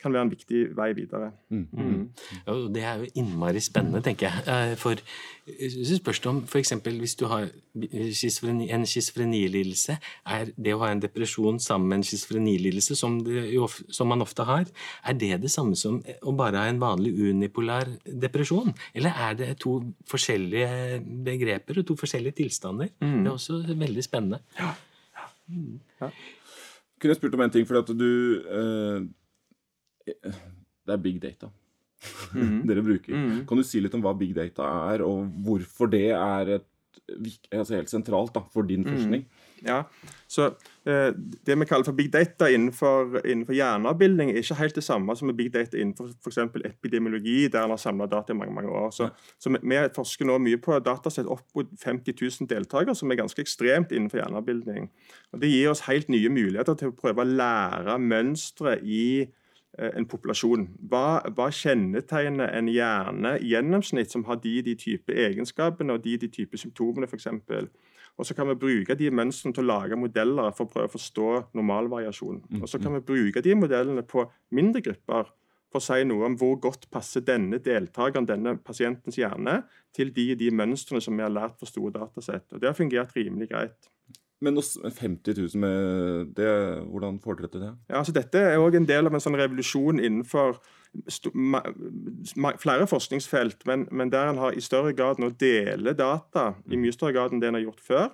kan 0.00 0.12
være 0.12 0.22
en 0.22 0.30
viktig 0.30 0.60
vei 0.76 0.92
videre. 0.96 1.30
Mm. 1.50 2.10
Ja, 2.46 2.54
det 2.74 2.82
er 2.82 3.02
jo 3.02 3.10
innmari 3.20 3.60
spennende, 3.60 4.02
tenker 4.02 4.28
jeg. 4.28 4.44
Eh, 4.46 4.76
for 4.80 5.00
så 5.50 5.96
spørs 5.96 6.20
det 6.20 6.30
om 6.30 6.42
f.eks. 6.46 6.72
hvis 6.84 7.14
du 7.18 7.26
har 7.26 7.48
schizofreni, 7.74 8.70
en 8.70 8.86
schizofrenilidelse, 8.86 9.98
er 10.26 10.52
det 10.56 10.74
å 10.74 10.80
ha 10.84 10.90
en 10.92 11.02
depresjon 11.02 11.60
sammen 11.60 11.88
med 11.88 12.00
en 12.00 12.06
schizofrenilidelse, 12.06 12.96
som, 12.96 13.18
som, 13.90 14.08
man 14.08 14.22
ofte 14.22 14.46
har, 14.48 14.66
er 15.04 15.18
det 15.18 15.42
det 15.42 15.50
samme 15.50 15.76
som 15.76 16.00
å 16.22 16.34
bare 16.36 16.64
ha 16.64 16.70
en 16.70 16.80
vanlig 16.80 17.14
unipolar 17.18 17.90
depresjon? 18.04 18.72
Eller 18.94 19.16
er 19.28 19.38
det 19.38 19.52
to 19.60 19.80
forskjellige 20.10 21.00
begreper 21.26 21.82
og 21.82 21.88
to 21.90 21.98
forskjellige 21.98 22.40
tilstander? 22.44 22.92
Mm. 23.00 23.22
Det 23.24 23.26
er 23.26 23.34
også 23.34 23.62
veldig 23.70 24.06
spennende. 24.06 24.42
Ja. 24.58 24.74
ja. 25.16 25.32
Mm. 25.50 25.80
ja. 26.00 26.12
Kunne 27.00 27.14
jeg 27.14 27.16
spurt 27.16 27.34
om 27.34 27.40
en 27.40 27.52
ting, 27.52 27.64
for 27.64 27.80
at 27.80 27.88
du 27.96 28.10
eh, 28.44 29.04
Det 30.06 30.94
er 30.94 31.02
big 31.02 31.20
data. 31.22 31.50
Mm. 32.32 32.62
dere 32.68 32.82
bruker. 32.82 33.14
Mm. 33.14 33.44
Kan 33.48 33.60
du 33.60 33.66
si 33.66 33.82
litt 33.82 33.94
om 33.96 34.04
hva 34.04 34.16
big 34.16 34.34
data 34.36 34.66
er, 34.92 35.04
og 35.06 35.28
hvorfor 35.44 35.90
det 35.92 36.08
er 36.16 36.56
et, 36.58 36.66
altså 37.52 37.76
helt 37.76 37.92
sentralt 37.92 38.34
da, 38.34 38.44
for 38.52 38.66
din 38.66 38.84
mm. 38.86 38.90
forskning? 38.94 39.28
Ja, 39.60 39.82
så 40.26 40.46
eh, 40.88 41.12
Det 41.46 41.58
vi 41.58 41.66
kaller 41.68 41.84
for 41.84 41.92
big 41.92 42.08
data 42.12 42.48
innenfor, 42.48 43.20
innenfor 43.26 43.52
hjerneavbildning, 43.52 44.30
er 44.30 44.40
ikke 44.40 44.56
helt 44.56 44.78
det 44.78 44.84
samme 44.84 45.16
som 45.16 45.32
big 45.36 45.50
data 45.52 45.76
innenfor 45.76 46.08
f.eks. 46.24 46.38
epidemiologi, 46.64 47.48
der 47.48 47.64
en 47.64 47.74
har 47.74 47.82
samla 47.82 48.06
data 48.08 48.32
i 48.32 48.36
mange 48.36 48.54
mange 48.54 48.72
år. 48.72 48.90
Så, 48.90 49.10
så 49.38 49.52
vi, 49.52 49.60
vi, 49.62 49.82
forsker 49.94 50.28
nå 50.28 50.38
mye 50.40 50.60
på 50.62 50.78
datasett 50.80 51.28
opp 51.28 51.44
mot 51.54 51.74
50 51.84 52.16
000 52.40 52.48
deltakere, 52.48 52.94
som 52.96 53.10
er 53.10 53.20
ganske 53.20 53.42
ekstremt 53.44 53.92
innenfor 53.92 54.22
hjerneavbildning. 54.22 54.88
Og 55.32 55.44
Det 55.44 55.52
gir 55.52 55.74
oss 55.74 55.84
helt 55.90 56.08
nye 56.08 56.32
muligheter 56.32 56.74
til 56.80 56.94
å 56.94 56.96
prøve 56.96 57.20
å 57.26 57.28
lære 57.28 57.98
mønstre 58.00 58.78
i 58.80 59.28
en 59.78 60.06
populasjon. 60.10 60.66
Hva, 60.90 61.20
hva, 61.36 61.46
kjennetegner 61.54 62.50
en 62.58 62.68
hjerne 62.68 63.36
i 63.38 63.52
gjennomsnitt 63.52 64.10
som 64.10 64.24
har 64.26 64.40
de 64.42 64.56
de 64.66 64.74
type 64.78 65.14
egenskapene 65.14 65.94
og 65.94 66.04
de 66.04 66.16
de 66.18 66.28
type 66.28 66.58
symptomene, 66.58 67.06
f.eks. 67.06 67.28
Og 68.18 68.26
så 68.26 68.34
kan 68.34 68.48
vi 68.50 68.58
bruke 68.60 68.96
de 68.98 69.10
mønstrene 69.14 69.54
til 69.56 69.64
å 69.64 69.70
lage 69.70 69.96
modeller 69.96 70.50
for 70.56 70.66
å 70.66 70.72
prøve 70.72 70.90
å 70.90 70.94
forstå 70.96 71.28
normalvariasjon. 71.56 72.42
Mm, 72.50 72.62
og 72.62 72.68
så 72.68 72.80
kan 72.82 72.92
mm. 72.92 72.98
vi 72.98 73.06
bruke 73.12 73.42
de 73.46 73.54
modellene 73.56 74.04
på 74.04 74.26
mindre 74.56 74.82
grupper 74.84 75.30
for 75.70 75.78
å 75.78 75.84
si 75.84 76.02
noe 76.04 76.26
om 76.26 76.36
hvor 76.38 76.58
godt 76.60 76.88
passer 76.90 77.22
denne 77.24 77.60
deltakeren, 77.62 78.26
denne 78.26 78.56
pasientens 78.58 79.16
hjerne, 79.20 79.60
til 79.94 80.10
de 80.14 80.34
de 80.38 80.50
mønstrene 80.50 81.02
som 81.02 81.16
vi 81.16 81.24
har 81.24 81.32
lært 81.32 81.56
for 81.60 81.70
store 81.70 81.94
datasett. 81.94 82.48
Og 82.52 82.60
Det 82.60 82.68
har 82.68 82.76
fungert 82.76 83.14
rimelig 83.16 83.48
greit. 83.52 83.90
Men 84.40 84.56
50 84.56 85.34
000 85.36 85.60
med 85.60 86.34
det, 86.36 86.52
hvordan 86.88 87.18
får 87.20 87.40
dere 87.40 87.48
til 87.52 87.64
det? 87.66 87.72
Ja, 87.90 87.98
altså 88.00 88.14
Dette 88.16 88.40
er 88.40 88.60
òg 88.60 88.78
en 88.78 88.88
del 88.88 89.08
av 89.08 89.16
en 89.16 89.20
sånn 89.22 89.36
revolusjon 89.36 90.00
innenfor 90.00 90.56
flere 92.58 92.86
forskningsfelt, 92.90 93.66
men, 93.68 93.84
men 93.92 94.10
der 94.10 94.30
en 94.30 94.40
har 94.40 94.56
i 94.56 94.64
større 94.64 94.94
grad 94.96 95.20
nå 95.20 95.30
deler 95.38 95.94
data 95.94 96.54
i 96.70 96.80
mye 96.80 96.96
større 96.96 97.14
grad 97.18 97.36
enn 97.36 97.42
det 97.42 97.52
en 97.52 97.60
har 97.60 97.66
gjort 97.68 97.84
før. 97.84 98.08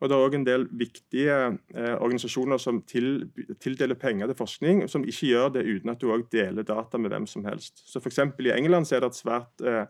Og 0.00 0.08
Det 0.08 0.16
er 0.16 0.22
òg 0.24 0.34
en 0.36 0.46
del 0.46 0.62
viktige 0.80 1.34
eh, 1.76 1.96
organisasjoner 2.00 2.60
som 2.60 2.78
til, 2.88 3.26
tildeler 3.60 3.98
penger 4.00 4.30
til 4.30 4.38
forskning, 4.38 4.86
som 4.88 5.04
ikke 5.04 5.32
gjør 5.32 5.50
det 5.58 5.66
uten 5.66 5.92
at 5.92 6.00
du 6.00 6.08
òg 6.12 6.24
deler 6.32 6.64
data 6.64 7.00
med 7.00 7.12
hvem 7.12 7.26
som 7.28 7.44
helst. 7.44 7.82
Så 7.84 8.00
for 8.00 8.12
I 8.12 8.52
England 8.56 8.88
så 8.88 8.96
er 8.96 9.04
det 9.04 9.12
et 9.12 9.20
svært 9.20 9.64
eh, 9.64 9.84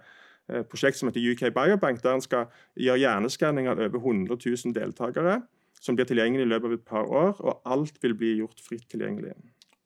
eh 0.50 0.64
prosjekt 0.66 0.98
som 0.98 1.08
heter 1.08 1.22
UK 1.30 1.54
Biobank, 1.54 2.02
der 2.02 2.14
en 2.14 2.20
skal 2.20 2.46
gjøre 2.74 2.98
hjerneskanning 2.98 3.68
av 3.68 3.78
over 3.78 3.98
100 3.98 4.38
000 4.38 4.74
deltakere 4.74 5.42
som 5.80 5.96
blir 5.96 6.08
tilgjengelig 6.08 6.44
i 6.46 6.50
løpet 6.50 6.68
av 6.68 6.76
et 6.76 6.86
par 6.86 7.08
år, 7.08 7.34
og 7.40 7.72
alt 7.74 7.98
vil 8.02 8.14
bli 8.18 8.36
gjort 8.42 8.60
fritt 8.64 8.86
tilgjengelig. 8.92 9.32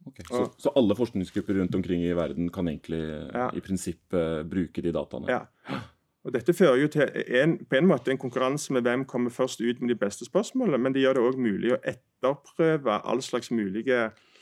Okay, 0.05 0.27
så, 0.29 0.45
så, 0.61 0.73
alle 0.77 0.97
forskningsgrupper 0.99 1.57
rundt 1.57 1.75
omkring 1.79 2.03
i 2.05 2.13
verden 2.17 2.51
kan 2.53 2.69
egentlig 2.69 3.01
ja. 3.07 3.49
i 3.57 3.63
prinsippet 3.65 4.45
bruke 4.51 4.85
de 4.85 4.93
dataene? 4.93 5.31
Ja. 5.33 5.79
Og 6.25 6.33
Dette 6.33 6.55
fører 6.57 6.81
jo 6.81 6.91
til 6.93 7.09
en, 7.41 7.57
på 7.69 7.79
en 7.79 7.89
måte 7.89 8.13
en 8.13 8.21
konkurranse 8.21 8.73
med 8.73 8.85
hvem 8.85 9.07
kommer 9.09 9.33
først 9.33 9.61
ut 9.65 9.81
med 9.81 9.93
de 9.93 9.97
beste 10.01 10.29
spørsmålene, 10.29 10.81
men 10.81 10.97
det 10.97 11.05
gjør 11.05 11.19
det 11.19 11.25
òg 11.25 11.41
mulig 11.41 11.73
å 11.73 11.81
etterprøve 11.89 13.01
all 13.05 13.21
slags 13.25 13.53
mulige 13.53 14.07
Eh, 14.07 14.34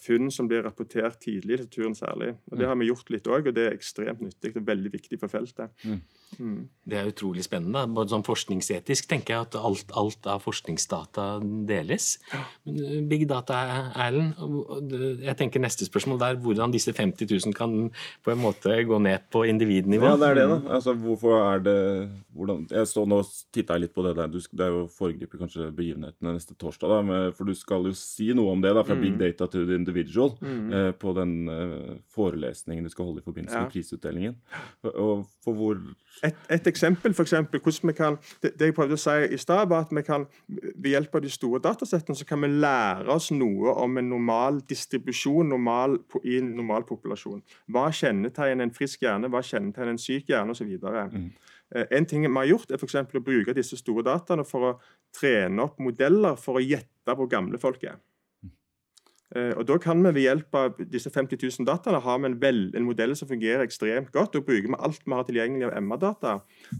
funn 0.00 0.30
som 0.32 0.48
blir 0.48 0.64
rapportert 0.64 1.18
tidlig 1.20 1.52
i 1.52 1.58
litteraturen 1.60 1.94
særlig. 1.94 2.30
Og 2.50 2.56
Det 2.56 2.64
mm. 2.64 2.70
har 2.70 2.78
vi 2.80 2.88
gjort 2.88 3.10
litt 3.12 3.28
òg, 3.28 3.50
og 3.50 3.54
det 3.54 3.66
er 3.68 3.76
ekstremt 3.76 4.22
nyttig 4.24 4.54
og 4.56 4.66
veldig 4.66 4.92
viktig 4.94 5.18
for 5.20 5.32
feltet. 5.32 5.74
Mm. 5.84 6.00
Mm. 6.38 6.68
Det 6.86 6.98
er 6.98 7.08
utrolig 7.10 7.42
spennende. 7.44 7.82
Både 7.94 8.12
sånn 8.12 8.24
forskningsetisk 8.26 9.08
tenker 9.10 9.34
jeg 9.34 9.48
at 9.48 9.56
alt, 9.58 9.92
alt 9.98 10.28
av 10.30 10.44
forskningsdata 10.44 11.26
deles. 11.68 12.12
Men 12.66 12.78
eh, 12.84 13.00
big 13.10 13.26
data, 13.30 13.58
Erlend, 14.06 14.38
jeg 15.24 15.36
tenker 15.40 15.62
neste 15.62 15.88
spørsmål 15.88 16.20
der 16.22 16.38
hvordan 16.42 16.74
disse 16.74 16.94
50 16.96 17.26
000 17.30 17.56
kan 17.56 17.76
på 18.24 18.34
en 18.34 18.42
måte 18.42 18.78
gå 18.86 19.00
ned 19.02 19.26
på 19.32 19.44
individnivå. 19.50 20.12
Ja, 20.12 20.20
det 20.20 20.30
er 20.30 20.40
det, 20.40 20.46
da. 20.54 20.60
Altså, 20.78 20.94
hvorfor 20.94 21.38
er 21.40 21.64
det 21.66 21.78
hvordan, 22.36 22.66
Jeg 22.70 22.86
står 22.86 23.10
nå 23.10 23.20
og 23.24 23.34
titta 23.52 23.78
litt 23.80 23.94
på 23.94 24.04
det 24.06 24.14
der. 24.16 24.30
det 24.30 24.66
er 24.66 24.74
jo 24.74 24.86
foregriper 24.94 25.42
kanskje 25.42 25.70
begivenhetene 25.74 26.36
neste 26.36 26.54
torsdag, 26.54 26.88
da, 27.10 27.20
for 27.36 27.48
du 27.48 27.54
skal 27.58 27.90
jo 27.90 27.94
si 27.96 28.30
noe 28.36 28.54
om 28.54 28.62
det 28.62 28.74
da, 28.76 28.86
fra 28.86 28.94
mm. 28.94 29.02
big 29.02 29.18
data 29.18 29.49
to 29.52 29.64
the 29.66 29.74
individual 29.74 30.32
mm. 30.40 30.72
eh, 30.72 30.90
på 30.94 31.12
den 31.16 31.48
eh, 31.48 31.96
forelesningen 32.14 32.86
du 32.86 32.92
skal 32.92 33.10
holde 33.10 33.22
i 33.22 33.26
forbindelse 33.26 33.56
ja. 33.56 33.64
med 33.66 33.74
prisutdelingen. 33.74 34.36
Og 34.90 35.26
for 35.44 35.58
hvor 35.58 35.80
et, 36.24 36.36
et, 36.50 36.66
eksempel, 36.66 37.14
for 37.14 37.22
eksempel, 37.22 37.60
hvordan 37.60 37.88
vi 37.88 37.92
kan, 37.96 38.16
det, 38.42 38.52
det 38.58 38.70
jeg 38.70 38.76
prøvde 38.76 38.98
å 38.98 39.00
si 39.00 39.14
i 39.34 39.38
stad, 39.40 39.68
var 39.70 39.86
at 39.86 39.94
vi 39.94 40.02
kan 40.04 40.26
ved 40.48 40.90
hjelp 40.92 41.14
av 41.16 41.24
de 41.24 41.30
store 41.32 41.60
datasettene 41.64 42.18
så 42.18 42.26
kan 42.28 42.42
vi 42.44 42.50
lære 42.50 43.08
oss 43.14 43.30
noe 43.32 43.72
om 43.80 43.96
en 44.00 44.10
normal 44.10 44.60
distribusjon 44.68 45.48
normal, 45.48 45.96
i 46.24 46.36
en 46.40 46.52
normal 46.58 46.84
populasjon. 46.88 47.40
Hva 47.72 47.88
kjennetegner 47.94 48.66
en 48.66 48.74
frisk 48.74 49.06
hjerne, 49.06 49.30
hva 49.32 49.42
kjennetegner 49.44 49.94
en 49.94 50.02
syk 50.02 50.28
hjerne 50.32 50.56
osv. 50.56 50.76
Mm. 50.76 51.30
Eh, 51.74 51.86
en 51.90 52.06
ting 52.06 52.26
vi 52.26 52.34
har 52.36 52.50
gjort, 52.50 52.70
er 52.70 52.82
for 52.82 53.20
å 53.20 53.24
bruke 53.24 53.56
disse 53.56 53.78
store 53.78 54.04
dataene 54.06 54.44
for 54.44 54.72
å 54.72 54.76
trene 55.16 55.64
opp 55.64 55.78
modeller 55.82 56.38
for 56.38 56.58
å 56.58 56.64
gjette 56.64 57.16
hvor 57.16 57.30
gamle 57.30 57.60
folk 57.62 57.84
er. 57.86 58.00
Eh, 59.36 59.52
og 59.54 59.66
Da 59.66 59.76
kan 59.78 60.00
vi 60.02 60.10
ved 60.10 60.24
hjelp 60.24 60.56
av 60.58 60.78
disse 60.90 61.10
50 61.10 61.38
000 61.38 61.66
dataene 61.68 62.00
ha 62.02 62.14
en, 62.18 62.34
vel, 62.42 62.64
en, 62.74 62.86
modell 62.86 63.14
som 63.16 63.28
fungerer 63.30 63.62
ekstremt 63.62 64.10
godt. 64.12 64.34
og 64.34 64.46
Bruker 64.48 64.66
vi 64.66 64.78
alt 64.78 65.04
vi 65.06 65.14
har 65.14 65.26
tilgjengelig 65.28 65.68
av 65.68 65.76
MA-data, 65.82 66.32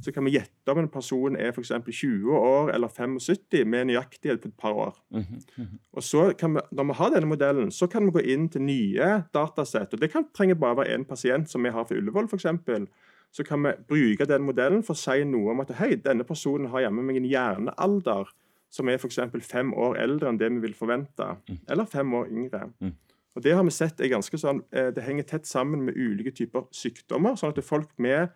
så 0.02 0.12
kan 0.12 0.26
vi 0.26 0.34
gjette 0.34 0.74
om 0.74 0.82
en 0.82 0.90
person 0.90 1.36
er 1.38 1.54
for 1.54 1.62
20 1.62 2.34
år 2.34 2.72
eller 2.74 2.90
75 2.90 3.62
med 3.66 3.90
nøyaktighet 3.90 4.42
på 4.42 4.50
et 4.50 4.58
par 4.58 4.72
år. 4.72 4.96
Mm 5.10 5.22
-hmm. 5.22 5.78
Og 5.92 6.02
så 6.02 6.32
kan 6.38 6.54
vi, 6.54 6.60
Når 6.72 6.84
vi 6.84 6.92
har 6.92 7.10
denne 7.10 7.26
modellen, 7.26 7.70
så 7.70 7.86
kan 7.86 8.04
vi 8.04 8.10
gå 8.10 8.20
inn 8.20 8.48
til 8.48 8.62
nye 8.62 9.24
datasett. 9.34 9.94
og 9.94 10.00
Det 10.00 10.12
kan, 10.12 10.24
trenger 10.34 10.54
bare 10.54 10.76
være 10.76 10.98
én 10.98 11.04
pasient, 11.04 11.50
som 11.50 11.62
vi 11.62 11.70
har 11.70 11.84
for 11.84 11.94
Ullevål 11.94 12.24
f.eks. 12.24 12.46
Så 13.32 13.44
kan 13.44 13.62
vi 13.62 13.72
bruke 13.88 14.24
den 14.24 14.42
modellen 14.42 14.82
for 14.82 14.94
å 14.94 14.96
si 14.96 15.24
noe 15.24 15.50
om 15.50 15.60
at 15.60 15.70
hei, 15.70 15.94
denne 15.94 16.24
personen 16.24 16.66
har 16.66 16.80
hjemme 16.80 17.02
meg 17.02 17.16
en 17.16 17.24
hjernealder 17.24 18.24
som 18.70 18.88
er 18.88 19.00
f.eks. 19.00 19.18
fem 19.46 19.72
år 19.74 19.98
eldre 20.00 20.30
enn 20.30 20.38
det 20.40 20.50
vi 20.54 20.64
vil 20.66 20.76
forvente, 20.78 21.26
mm. 21.48 21.62
eller 21.68 21.88
fem 21.90 22.14
år 22.14 22.30
yngre. 22.30 22.68
Mm. 22.80 22.94
Og 23.36 23.42
Det 23.42 23.54
har 23.54 23.64
vi 23.66 23.74
sett 23.74 24.00
er 24.00 24.10
ganske 24.10 24.38
sånn, 24.38 24.62
eh, 24.72 24.90
det 24.94 25.04
henger 25.06 25.26
tett 25.26 25.46
sammen 25.46 25.84
med 25.86 25.98
ulike 25.98 26.32
typer 26.34 26.66
sykdommer. 26.74 27.36
sånn 27.38 27.54
at 27.54 27.64
folk 27.64 27.90
med 27.98 28.30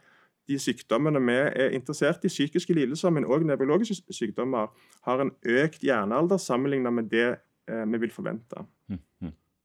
de 0.48 0.58
sykdommene 0.58 1.20
vi 1.24 1.34
er 1.34 1.72
interessert 1.72 2.24
i, 2.24 2.28
psykiske 2.28 2.74
lidelser, 2.74 3.10
men 3.10 3.24
òg 3.24 3.46
nevrologiske 3.48 4.12
sykdommer, 4.12 4.68
har 5.02 5.20
en 5.20 5.32
økt 5.42 5.82
hjernealder 5.82 6.38
sammenlignet 6.38 6.92
med 6.92 7.10
det 7.10 7.38
eh, 7.68 7.84
vi 7.86 7.98
vil 7.98 8.10
forvente. 8.10 8.66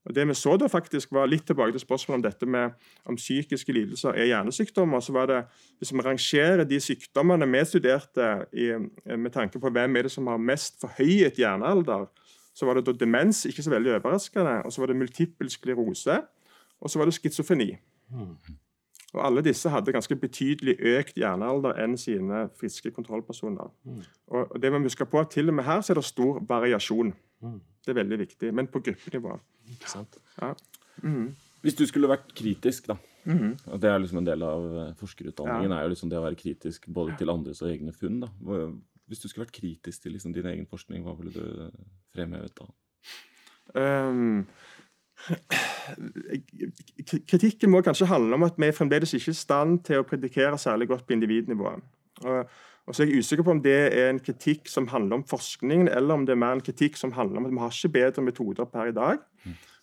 Og 0.05 0.15
Det 0.15 0.27
vi 0.27 0.33
så 0.33 0.55
da 0.57 0.67
faktisk 0.67 1.11
var 1.11 1.27
litt 1.27 1.45
tilbake 1.45 1.75
til 1.75 1.83
spørsmålet 1.83 2.17
om 2.19 2.23
dette 2.23 2.45
med 2.45 2.71
om 3.05 3.17
psykiske 3.19 3.73
lidelser 3.73 4.15
er 4.15 4.29
hjernesykdommer. 4.31 4.99
så 4.99 5.11
var 5.13 5.25
det, 5.27 5.43
Hvis 5.77 5.93
vi 5.93 5.99
rangerer 5.99 6.63
de 6.63 6.79
sykdommene 6.79 7.51
vi 7.51 7.65
studerte 7.65 8.45
i, 8.53 8.71
med 9.17 9.31
tanke 9.31 9.59
på 9.59 9.69
hvem 9.69 9.95
er 9.95 10.01
det 10.01 10.11
som 10.11 10.27
har 10.27 10.37
mest 10.37 10.79
forhøyet 10.81 11.35
hjernealder, 11.35 12.07
så 12.55 12.65
var 12.65 12.73
det 12.73 12.85
da 12.85 12.91
demens, 12.91 13.45
ikke 13.45 13.63
så 13.63 13.69
veldig 13.69 13.93
overraskende, 13.93 14.63
og 14.65 14.73
så 14.73 14.81
var 14.81 14.87
det 14.87 14.95
multippel 14.95 15.49
sklerose, 15.49 16.21
og 16.81 16.89
så 16.89 16.99
var 16.99 17.05
det 17.05 17.13
schizofreni. 17.13 17.77
Mm. 18.09 18.35
Og 19.13 19.25
Alle 19.25 19.41
disse 19.45 19.69
hadde 19.73 19.93
ganske 19.93 20.15
betydelig 20.21 20.75
økt 20.79 21.17
hjernealder 21.17 21.79
enn 21.81 21.97
sine 21.97 22.45
friske 22.59 22.91
kontrollpersoner. 22.93 23.71
Mm. 23.83 24.01
Og 24.37 24.57
det 24.61 24.71
vi 24.73 24.81
husker 24.85 25.09
på, 25.09 25.19
at 25.19 25.31
Til 25.33 25.49
og 25.49 25.57
med 25.57 25.65
her 25.65 25.81
så 25.81 25.93
er 25.93 25.99
det 25.99 26.05
stor 26.05 26.41
variasjon. 26.49 27.13
Mm. 27.41 27.59
Det 27.85 27.93
er 27.93 28.01
veldig 28.03 28.19
viktig, 28.19 28.53
men 28.53 28.67
på 28.67 28.81
gruppenivå. 28.85 29.39
Ja. 30.41 30.53
Mm. 31.01 31.35
Hvis 31.61 31.75
du 31.75 31.85
skulle 31.87 32.09
vært 32.11 32.29
kritisk, 32.35 32.87
da. 32.91 32.97
Mm. 33.25 33.57
og 33.65 33.81
Det 33.81 33.89
er 33.89 33.97
liksom 33.99 34.21
en 34.21 34.27
del 34.29 34.43
av 34.43 34.77
eh, 34.81 34.93
forskerutdanningen. 34.99 35.71
Ja. 35.71 35.79
er 35.79 35.87
jo 35.87 35.93
liksom 35.95 36.09
det 36.09 36.19
å 36.19 36.23
være 36.23 36.39
kritisk 36.39 36.87
både 36.87 37.17
til 37.17 37.29
andres 37.33 37.61
og 37.61 37.71
egne 37.71 37.93
funn. 37.93 38.21
da. 38.23 38.29
Hvis 39.09 39.23
du 39.23 39.27
skulle 39.27 39.47
vært 39.47 39.57
kritisk 39.57 40.03
til 40.03 40.13
liksom 40.13 40.33
din 40.33 40.45
egen 40.45 40.67
forskning, 40.69 41.03
hva 41.03 41.15
ville 41.17 41.33
du 41.33 41.71
fremhevet 42.13 42.53
da? 42.61 42.69
Um, 43.73 44.47
kritikken 47.29 47.71
må 47.71 47.81
kanskje 47.85 48.09
handle 48.09 48.37
om 48.37 48.47
at 48.47 48.59
vi 48.59 48.71
fremdeles 48.75 49.13
ikke 49.13 49.31
er 49.31 49.37
i 49.37 49.43
stand 49.43 49.79
til 49.87 50.01
å 50.01 50.07
predikere 50.07 50.57
særlig 50.57 50.89
godt 50.91 51.07
på 51.07 51.15
individnivå. 51.17 51.73
Og, 52.25 52.51
og 52.85 52.95
så 52.95 53.03
er 53.03 53.11
jeg 53.11 53.23
usikker 53.23 53.45
på 53.45 53.55
om 53.57 53.63
det 53.63 53.79
er 53.87 54.09
en 54.09 54.21
kritikk 54.23 54.69
som 54.71 54.87
handler 54.91 55.19
om 55.19 55.25
forskningen, 55.27 55.91
eller 55.91 56.13
om 56.15 56.25
det 56.27 56.35
er 56.35 56.43
mer 56.43 56.57
en 56.57 56.63
kritikk 56.65 56.97
som 56.97 57.13
handler 57.17 57.41
om 57.41 57.49
at 57.49 57.55
vi 57.55 57.63
har 57.63 57.75
ikke 57.75 57.95
bedre 57.99 58.25
metoder 58.25 58.71
per 58.71 58.91
i 58.91 58.95
dag. 58.95 59.25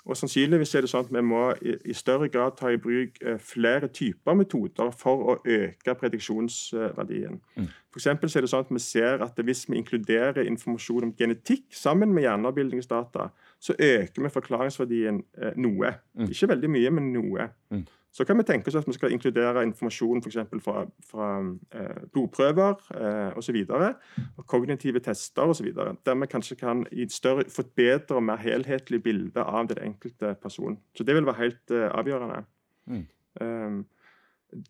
Og 0.07 0.14
sannsynligvis 0.14 0.75
er 0.79 0.85
det 0.85 0.90
sånn 0.92 1.03
at 1.09 1.11
vi 1.11 1.22
må 1.27 1.40
i, 1.66 1.94
større 1.96 2.29
grad 2.31 2.55
ta 2.59 2.70
i 2.70 2.79
bruk 2.79 3.16
eh, 3.27 3.40
flere 3.42 3.88
typer 3.90 4.37
metoder 4.38 4.92
for 4.94 5.33
å 5.33 5.35
øke 5.42 5.94
prediksjonsverdien. 5.99 7.40
Mm. 7.59 7.66
For 7.90 8.07
er 8.07 8.20
det 8.22 8.51
sånn 8.53 8.66
at 8.68 8.70
Vi 8.70 8.83
ser 8.83 9.25
at 9.25 9.40
hvis 9.42 9.64
vi 9.68 9.81
inkluderer 9.81 10.46
informasjon 10.46 11.09
om 11.09 11.14
genetikk 11.18 11.75
sammen 11.75 12.14
med 12.14 12.22
hjerneavbildingsdata, 12.22 13.31
så 13.59 13.75
øker 13.79 14.23
vi 14.23 14.33
forklaringsverdien 14.33 15.23
eh, 15.42 15.55
noe. 15.57 15.92
Mm. 16.14 16.29
Ikke 16.31 16.49
veldig 16.49 16.71
mye, 16.71 16.90
men 16.99 17.12
noe. 17.14 17.49
Mm. 17.71 17.87
Så 18.16 18.25
kan 18.25 18.38
vi 18.38 18.47
tenke 18.49 18.71
oss 18.71 18.79
at 18.79 18.87
vi 18.88 18.95
skal 18.97 19.12
inkludere 19.12 19.62
informasjon 19.66 20.23
for 20.25 20.61
fra, 20.64 20.85
fra 21.11 21.27
eh, 21.75 22.05
blodprøver 22.12 22.79
eh, 22.97 23.37
osv. 23.37 23.59
Kognitive 24.47 25.03
tester 25.05 25.42
osv. 25.42 25.66
Der 26.07 26.14
vi 26.21 26.27
kanskje 26.27 26.57
kan 26.57 26.87
i 26.92 27.09
større, 27.09 27.45
få 27.49 27.66
et 27.66 27.75
bedre 27.77 28.16
og 28.16 28.23
mer 28.23 28.40
helhetlig 28.40 29.03
bilde 29.03 29.45
av 29.45 29.69
den 29.69 29.83
enkelte 29.90 30.35
person. 30.42 30.79
Så 30.97 31.05
det 31.05 31.14
vil 31.14 31.27
være 31.27 31.42
helt 31.42 31.71
eh, 31.71 31.90
avgjørende. 31.92 32.40
Mm. 32.87 33.05
Um, 33.40 33.85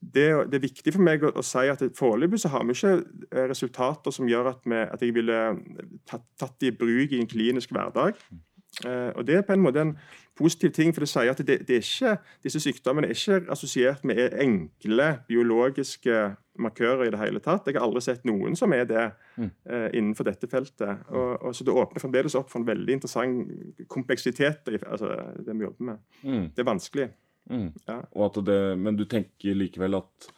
det, 0.01 0.27
det, 0.51 0.55
er 0.55 0.64
viktig 0.66 0.92
for 0.94 1.05
meg 1.05 1.22
å, 1.22 1.31
å 1.37 1.44
si 1.44 1.68
at 1.70 1.83
foreløpig 1.94 2.40
så 2.42 2.51
har 2.51 2.64
vi 2.66 2.75
ikke 2.75 2.94
eh, 2.96 3.46
resultater 3.46 4.14
som 4.14 4.27
gjør 4.27 4.51
at, 4.55 4.64
vi, 4.64 4.83
at 4.83 5.03
jeg 5.05 5.14
ville 5.14 5.40
tatt, 6.09 6.25
tatt 6.40 6.59
det 6.61 6.72
i 6.72 6.77
bruk 6.81 7.12
i 7.12 7.20
en 7.20 7.31
klinisk 7.31 7.75
hverdag. 7.77 8.18
Uh, 8.85 9.12
og 9.17 9.27
Det 9.27 9.39
er 9.39 9.45
på 9.47 9.55
en 9.55 9.62
måte 9.65 9.81
en 9.81 9.95
positiv 10.37 10.75
ting, 10.77 10.93
for 10.93 11.01
det 11.01 11.09
sier 11.09 11.31
at 11.33 11.39
det, 11.41 11.62
det 11.69 11.79
er 11.79 11.85
ikke, 11.85 12.17
disse 12.45 12.61
sykdommene 12.61 13.09
er 13.09 13.17
ikke 13.17 13.47
assosiert 13.53 14.05
med 14.05 14.35
enkle 14.37 15.07
biologiske 15.29 16.19
markører 16.61 17.07
i 17.07 17.12
det 17.15 17.21
hele 17.21 17.41
tatt. 17.41 17.69
Jeg 17.69 17.79
har 17.79 17.87
aldri 17.87 18.03
sett 18.05 18.27
noen 18.29 18.57
som 18.57 18.73
er 18.77 18.85
det 18.89 19.07
Mm. 19.37 19.51
uh, 19.69 19.91
innenfor 19.93 20.25
dette 20.25 20.49
feltet. 20.49 21.03
Og, 21.12 21.43
og 21.45 21.55
så 21.55 21.65
Det 21.65 21.73
åpner 21.77 22.01
fremdeles 22.01 22.35
opp 22.39 22.49
for 22.49 22.62
en 22.62 22.69
veldig 22.69 22.95
interessant 22.97 23.51
kompleksitet 23.93 24.71
i 24.73 24.79
altså, 24.81 25.11
det 25.45 25.53
vi 25.53 25.67
jobber 25.67 25.85
med. 25.91 25.99
Mm. 26.23 26.47
Det 26.57 26.62
er 26.62 26.69
vanskelig. 26.71 27.09
Mm. 27.51 27.69
Ja. 27.87 27.99
Og 28.17 28.25
at 28.31 28.39
det, 28.47 28.79
men 28.81 28.97
du 28.97 29.05
tenker 29.05 29.55
likevel 29.55 29.99
at 30.01 30.31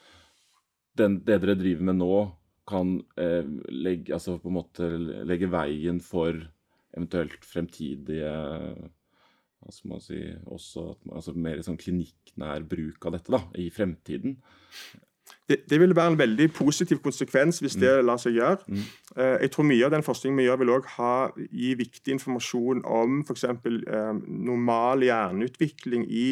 den, 0.99 1.21
det 1.23 1.41
dere 1.45 1.55
driver 1.55 1.87
med 1.87 2.01
nå, 2.01 2.13
kan 2.69 2.99
eh, 3.17 3.47
legge, 3.71 4.13
altså 4.13 4.35
legge 5.25 5.49
veien 5.49 6.03
for 6.05 6.37
eventuelt 6.97 7.45
fremtidige 7.45 8.31
hva 9.59 9.75
skal 9.75 9.91
man 9.91 10.03
si, 10.03 10.21
også 10.47 10.87
at, 10.93 11.05
altså 11.11 11.35
mer 11.35 11.61
sånn 11.67 11.79
klinikknær 11.81 12.65
bruk 12.71 13.09
av 13.09 13.17
dette 13.17 13.35
da, 13.35 13.41
i 13.59 13.69
fremtiden. 13.75 14.37
Det, 15.49 15.59
det 15.69 15.81
vil 15.81 15.95
være 15.97 16.15
en 16.15 16.21
veldig 16.21 16.47
positiv 16.57 17.03
konsekvens 17.05 17.59
hvis 17.61 17.77
det 17.81 17.91
lar 18.05 18.21
seg 18.21 18.39
gjøre. 18.39 18.63
Mm. 18.71 18.85
Eh, 19.17 19.35
jeg 19.45 19.53
tror 19.53 19.67
Mye 19.69 19.89
av 19.89 19.93
den 19.93 20.07
forskningen 20.07 20.41
vi 20.41 20.47
gjør, 20.47 20.61
vil 20.63 20.73
også 20.77 20.95
ha, 20.95 21.13
gi 21.51 21.75
viktig 21.81 22.15
informasjon 22.17 22.85
om 22.87 23.21
f.eks. 23.27 23.45
Eh, 23.49 24.23
normal 24.49 25.05
hjerneutvikling 25.09 26.07
i 26.07 26.27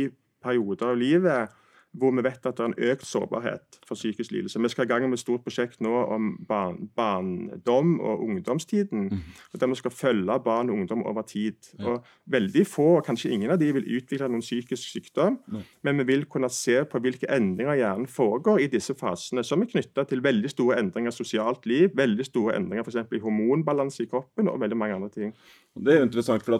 perioder 0.45 0.92
av 0.95 1.01
livet 1.01 1.57
hvor 1.98 2.14
vi 2.16 2.24
vet 2.26 2.46
at 2.46 2.56
det 2.59 2.64
er 2.64 2.72
en 2.72 2.92
økt 2.92 3.06
sårbarhet 3.06 3.78
for 3.87 3.98
psykisk 3.98 4.32
lidelse. 4.35 4.61
Vi 4.62 4.72
skal 4.72 4.87
i 4.87 4.90
gang 4.90 5.06
med 5.09 5.18
et 5.18 5.22
stort 5.22 5.44
prosjekt 5.44 5.80
nå 5.85 5.92
om 6.16 6.32
barn, 6.48 6.90
barndom 6.96 7.96
og 8.00 8.24
ungdomstiden. 8.26 9.09
og 9.52 9.61
Der 9.61 9.70
vi 9.72 9.78
skal 9.80 9.94
følge 9.94 10.38
barn 10.44 10.70
og 10.70 10.76
ungdom 10.76 11.06
over 11.06 11.22
tid. 11.22 11.56
Og 11.78 12.04
Veldig 12.26 12.66
få, 12.66 12.96
og 12.98 13.04
kanskje 13.06 13.30
ingen 13.30 13.50
av 13.50 13.59
de 13.59 13.68
vil 13.72 13.87
utvikle 13.98 14.28
noen 14.28 14.42
psykisk 14.42 14.88
sykdom, 14.90 15.38
Nei. 15.52 15.62
men 15.82 15.98
vi 15.98 16.04
vil 16.09 16.24
kunne 16.26 16.48
se 16.50 16.80
på 16.85 16.98
hvilke 16.98 17.28
endringer 17.30 17.78
hjernen 17.78 18.09
foregår 18.11 18.64
i 18.64 18.66
disse 18.66 18.94
fasene, 18.98 19.44
som 19.46 19.62
er 19.62 19.70
knytta 19.70 20.04
til 20.11 20.22
veldig 20.24 20.50
store 20.50 20.80
endringer 20.80 21.14
i 21.14 21.16
sosialt 21.16 21.66
liv, 21.70 21.94
veldig 21.94 22.26
store 22.26 22.56
endringer 22.59 22.82
eksempel 22.96 23.18
i 23.18 23.22
hormonbalanse 23.22 24.04
i 24.04 24.11
kroppen 24.11 24.50
og 24.50 24.61
veldig 24.61 24.78
mange 24.78 24.96
andre 24.98 25.11
ting. 25.12 25.35
Det 25.76 25.92
er 25.92 26.00
jo 26.00 26.06
interessant, 26.09 26.42
for 26.42 26.56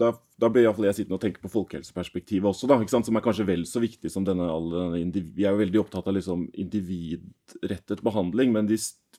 da, 0.00 0.12
da 0.40 0.48
blir 0.52 0.64
iallfall 0.64 0.88
jeg 0.88 1.00
sittende 1.00 1.18
og 1.18 1.22
tenke 1.22 1.42
på 1.42 1.52
folkehelseperspektivet 1.52 2.48
også, 2.48 2.68
da, 2.70 2.80
som 2.88 3.18
er 3.18 3.24
kanskje 3.24 3.46
vel 3.48 3.66
så 3.68 3.82
viktig 3.82 4.10
som 4.12 4.24
denne, 4.24 4.48
all 4.48 4.65
denne 4.72 5.24
Vi 5.36 5.44
er 5.46 5.52
jo 5.54 5.62
veldig 5.64 5.80
opptatt 5.84 6.06
av 6.10 6.14
liksom 6.18 6.48
individrettet 6.54 8.02
behandling, 8.02 8.52
men 8.52 8.66
de, 8.66 8.76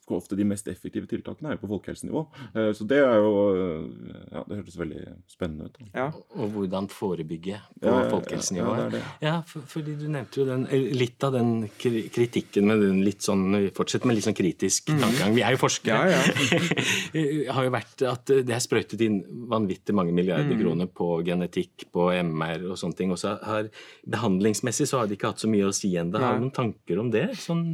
ofte 0.08 0.36
de 0.38 0.44
mest 0.48 0.68
effektive 0.72 1.04
tiltakene 1.10 1.50
er 1.50 1.56
jo 1.58 1.62
på 1.66 1.68
folkehelsenivå. 1.74 2.22
Eh, 2.54 2.70
Så 2.72 2.86
det 2.88 2.98
er 3.04 3.18
jo 3.20 3.32
eh, 3.52 4.14
Ja, 4.32 4.42
det 4.48 4.56
hørtes 4.62 4.78
veldig 4.80 5.02
spennende 5.28 5.66
ut. 5.68 5.78
Ja. 5.94 6.06
Og 6.38 6.50
hvordan 6.54 6.88
forebygge 6.88 7.58
på 7.80 7.88
Ja, 7.92 8.08
folkehelsenivå. 8.12 8.72
ja, 8.78 8.84
det 8.88 8.92
det. 8.98 9.02
Ja, 9.26 9.34
for, 9.48 9.60
fordi 9.68 9.96
du 10.00 10.06
nevnte 10.08 10.40
jo 10.40 10.46
den, 10.48 10.66
eh, 10.72 10.88
litt 10.96 11.24
av 11.24 11.32
den 11.36 11.68
kritikken 11.78 12.64
med 12.70 12.80
den 12.80 13.02
litt 13.04 13.20
sånn 13.24 13.46
Fortsett 13.76 14.04
med 14.08 14.16
litt 14.16 14.24
sånn 14.24 14.36
kritisk 14.38 14.88
tankegang. 14.88 15.34
Vi 15.36 15.42
er 15.44 15.52
jo 15.56 15.60
forskere. 15.60 15.98
Ja, 16.08 16.22
ja. 16.22 17.52
har 17.58 17.64
jo 17.68 17.70
vært 17.74 18.02
at 18.08 18.24
det 18.32 18.54
er 18.54 18.62
sprøytet 18.64 19.00
inn 19.04 19.20
vanvittig 19.48 19.94
mange 19.96 20.12
milliarder 20.16 20.48
Mm. 20.48 20.60
kroner 20.62 20.86
på 20.88 21.06
genetikk, 21.26 21.84
på 21.92 22.08
MR 22.22 22.64
og 22.70 22.78
sånne 22.80 22.96
ting. 22.96 23.10
Og 23.12 23.18
så 23.20 23.36
har 23.44 23.68
behandlingsmessig 24.08 24.86
så 24.88 24.98
har 25.02 25.06
de 25.10 25.16
ikke 25.18 25.27
hatt 25.30 25.42
så 25.42 25.50
mye 25.50 25.68
å 25.68 25.74
si 25.76 25.92
ennå. 25.98 26.20
Har 26.22 26.38
du 26.38 26.46
noen 26.46 26.54
tanker 26.54 27.02
om 27.02 27.10
det? 27.14 27.26
Sånn, 27.40 27.66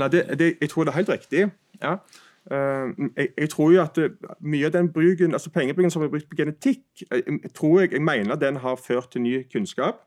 Nei, 0.00 0.08
det, 0.12 0.26
det, 0.40 0.52
jeg 0.62 0.72
tror 0.72 0.86
det 0.86 0.94
er 0.94 1.00
helt 1.00 1.12
riktig. 1.14 1.48
Ja. 1.82 1.96
Eh, 2.52 2.92
jeg, 3.16 3.32
jeg 3.38 3.50
tror 3.54 3.72
jo 3.72 3.82
at 3.82 3.98
mye 4.44 4.68
av 4.68 4.74
den 4.76 4.92
bruken, 4.92 5.36
altså 5.36 5.52
pengebruken 5.54 5.92
som 5.94 6.04
er 6.04 6.12
brukt 6.12 6.28
på 6.30 6.38
genetikk, 6.38 6.84
jeg, 7.06 7.24
jeg 7.24 7.52
tror 7.56 7.82
jeg, 7.82 7.94
jeg 7.96 8.04
mener 8.04 8.40
den 8.40 8.60
har 8.64 8.80
ført 8.80 9.12
til 9.14 9.24
ny 9.24 9.42
kunnskap. 9.52 10.04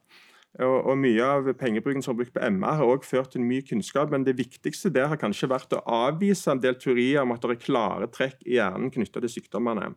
Og, 0.58 0.78
og 0.90 0.96
mye 0.98 1.22
av 1.22 1.48
pengebruken 1.60 2.02
som 2.02 2.16
er 2.16 2.24
brukt 2.24 2.34
på 2.34 2.42
MR, 2.42 2.80
har 2.80 2.90
også 2.90 3.12
ført 3.12 3.36
til 3.36 3.44
mye 3.46 3.66
kunnskap. 3.66 4.10
Men 4.14 4.26
det 4.26 4.38
viktigste 4.40 4.90
der 4.94 5.10
har 5.12 5.20
kanskje 5.22 5.50
vært 5.52 5.76
å 5.78 5.84
avvise 6.00 6.50
en 6.54 6.62
del 6.64 6.80
teorier 6.82 7.22
om 7.22 7.36
at 7.36 7.44
det 7.46 7.58
er 7.58 7.66
klare 7.66 8.10
trekk 8.10 8.42
i 8.46 8.58
hjernen 8.58 8.94
knytta 8.94 9.22
til 9.22 9.34
sykdommene. 9.36 9.92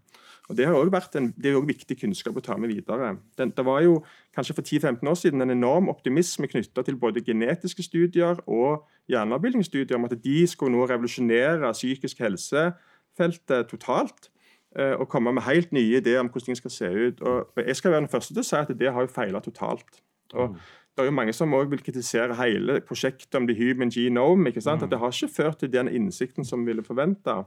Og 0.51 0.57
Det 0.59 0.67
har 0.67 0.75
også 0.75 0.91
vært 0.91 1.17
en, 1.17 1.29
det 1.39 1.51
er 1.51 1.57
også 1.57 1.69
viktig 1.71 1.97
kunnskap 2.01 2.37
å 2.37 2.43
ta 2.43 2.57
med 2.59 2.73
videre. 2.73 3.13
Den, 3.39 3.53
det 3.55 3.65
var 3.65 3.85
jo 3.85 4.01
kanskje 4.35 4.57
for 4.59 4.67
10-15 4.67 5.07
år 5.07 5.19
siden 5.21 5.45
en 5.45 5.55
enorm 5.55 5.89
optimisme 5.93 6.49
knytta 6.51 6.83
til 6.83 6.99
både 6.99 7.23
genetiske 7.23 7.85
studier 7.87 8.41
og 8.51 8.83
hjerneavbildningsstudier 9.13 9.95
om 9.99 10.09
at 10.09 10.17
de 10.25 10.41
skulle 10.51 10.75
nå 10.75 10.89
revolusjonere 10.91 11.71
psykisk 11.77 12.19
helsefeltet 12.27 13.71
totalt. 13.71 14.31
eh, 14.77 14.95
Og 14.99 15.09
komme 15.09 15.33
med 15.33 15.47
helt 15.47 15.73
nye 15.73 16.03
ideer 16.03 16.21
om 16.21 16.29
hvordan 16.29 16.51
ting 16.51 16.59
skal 16.59 16.71
se 16.71 16.91
ut. 16.91 17.23
Og 17.23 17.53
Jeg 17.57 17.77
skal 17.77 17.91
være 17.91 18.01
den 18.01 18.13
første 18.13 18.35
til 18.35 18.43
å 18.43 18.51
si 18.51 18.57
at 18.57 18.75
det 18.79 18.93
har 18.93 19.07
jo 19.07 19.15
feila 19.15 19.41
totalt. 19.41 20.03
Og 20.35 20.55
det 20.97 21.05
er 21.05 21.11
jo 21.11 21.15
mange 21.15 21.33
som 21.33 21.53
også 21.55 21.71
vil 21.71 21.83
kritisere 21.83 22.35
hele 22.35 22.81
prosjektet 22.81 23.35
om 23.39 23.47
the 23.47 23.55
human 23.55 23.91
genome. 23.91 24.49
ikke 24.49 24.61
sant? 24.61 24.83
At 24.83 24.91
det 24.91 24.99
har 24.99 25.15
ikke 25.15 25.35
ført 25.35 25.59
til 25.59 25.71
den 25.73 25.89
innsikten 25.89 26.45
som 26.45 26.67
vi 26.67 26.73
ville 26.73 26.83
forvente. 26.83 27.45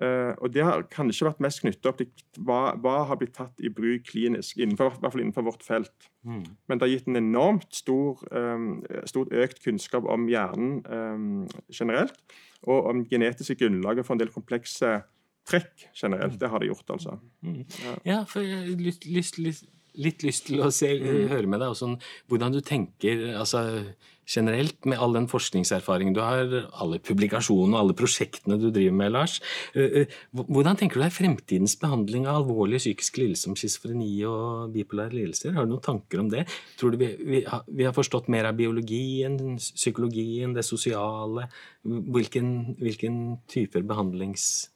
Eh, 0.00 0.32
og 0.40 0.52
det 0.54 0.62
har 0.64 0.86
kanskje 0.92 1.26
vært 1.28 1.42
mest 1.44 1.60
knyttet 1.60 1.88
opp 1.90 1.98
til 2.00 2.08
hva, 2.46 2.72
hva 2.80 2.94
har 3.10 3.18
blitt 3.20 3.34
tatt 3.36 3.60
i 3.60 3.68
bruk 3.72 4.06
klinisk, 4.08 4.56
innenfor, 4.62 4.94
i 4.96 5.02
hvert 5.02 5.14
fall 5.14 5.24
innenfor 5.24 5.46
vårt 5.50 5.66
felt. 5.66 6.08
Men 6.22 6.78
det 6.78 6.86
har 6.86 6.92
gitt 6.92 7.10
en 7.10 7.18
enormt 7.18 7.74
stor, 7.74 8.22
um, 8.30 8.68
stort 9.10 9.32
økt 9.34 9.58
kunnskap 9.64 10.06
om 10.08 10.28
hjernen 10.30 10.78
um, 10.86 11.42
generelt, 11.74 12.14
og 12.62 12.88
om 12.92 13.02
genetiske 13.10 13.58
grunnlaget 13.58 14.06
for 14.06 14.14
en 14.14 14.22
del 14.22 14.30
komplekse 14.32 15.00
trekk 15.50 15.88
generelt. 15.98 16.38
Det 16.40 16.48
har 16.48 16.62
det 16.62 16.70
gjort, 16.70 16.94
altså. 16.94 17.18
Ja, 18.06 18.22
for 18.30 18.46
jeg 18.46 18.60
har 18.62 18.70
lyst, 18.78 19.08
lyst, 19.10 19.40
lyst, 19.42 19.66
litt 19.98 20.22
lyst 20.24 20.46
til 20.48 20.62
å 20.62 20.70
se, 20.72 20.88
høre 21.02 21.48
med 21.50 21.60
deg 21.60 21.74
også, 21.74 21.90
hvordan 22.30 22.54
du 22.54 22.62
tenker 22.64 23.32
altså, 23.34 23.82
generelt 24.32 24.88
med 24.88 25.00
all 25.02 25.14
den 25.16 25.28
forskningserfaringen 25.30 26.16
du 26.16 26.22
har, 26.24 26.50
alle 26.80 27.00
publikasjonene 27.04 27.76
og 27.76 27.82
alle 27.82 27.96
prosjektene 27.98 28.58
du 28.60 28.70
driver 28.70 28.96
med, 28.96 29.12
Lars. 29.14 29.38
Eh, 29.76 30.02
eh, 30.02 30.18
Hvordan 30.32 30.78
tenker 30.80 30.98
du 30.98 31.04
deg 31.04 31.14
fremtidens 31.14 31.76
behandling 31.80 32.26
av 32.26 32.42
alvorlige 32.42 32.86
psykiske 32.86 33.22
lidelser 33.22 33.50
som 33.50 33.58
schizofreni 33.58 34.10
og 34.28 34.72
bipolare 34.74 35.14
lidelser? 35.16 35.54
Har 35.56 35.66
du 35.66 35.74
noen 35.74 35.84
tanker 35.84 36.22
om 36.22 36.32
det? 36.32 36.46
Tror 36.80 36.94
du 36.94 37.02
vi, 37.02 37.44
har 37.44 37.96
forstått 37.96 38.30
mer 38.32 38.48
av 38.50 38.58
biologien, 38.58 39.38
psykologien, 39.60 40.56
det 40.56 40.66
sosiale? 40.66 41.48
Hvilken, 41.84 42.76
hvilken 42.80 43.22
typer 43.52 43.84
behandlings 43.86 44.72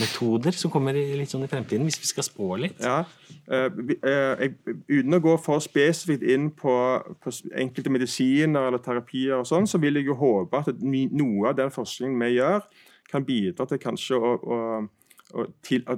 metoder 0.00 0.56
som 0.56 0.72
kommer 0.72 0.96
litt 0.96 1.30
sånn 1.30 1.44
i 1.46 1.50
fremtiden, 1.50 1.86
hvis 1.86 2.00
vi 2.02 2.08
skal 2.08 2.26
spå 2.26 2.48
litt? 2.60 2.80
Ja, 2.82 3.04
eh, 3.46 3.68
eh, 4.00 4.44
Uten 4.90 5.18
å 5.18 5.22
gå 5.22 5.36
for 5.42 5.62
spesifikt 5.62 6.24
inn 6.34 6.50
på, 6.56 6.74
på 7.22 7.34
enkelte 7.60 7.92
medisiner 7.94 8.68
eller 8.68 8.82
terapier, 8.82 9.38
og 9.38 9.48
sånn, 9.48 9.68
så 9.70 9.80
vil 9.82 10.00
jeg 10.00 10.10
jo 10.10 10.18
håpe 10.18 10.64
at 10.64 10.82
noe 10.82 11.52
av 11.52 11.58
den 11.60 11.72
forskningen 11.74 12.26
vi 12.26 12.34
gjør, 12.38 12.66
kan 13.10 13.26
bidra 13.26 13.68
til 13.70 13.82
kanskje 13.82 14.18
å, 14.18 14.34
å, 14.34 14.60
til, 15.62 15.82
å 15.90 15.96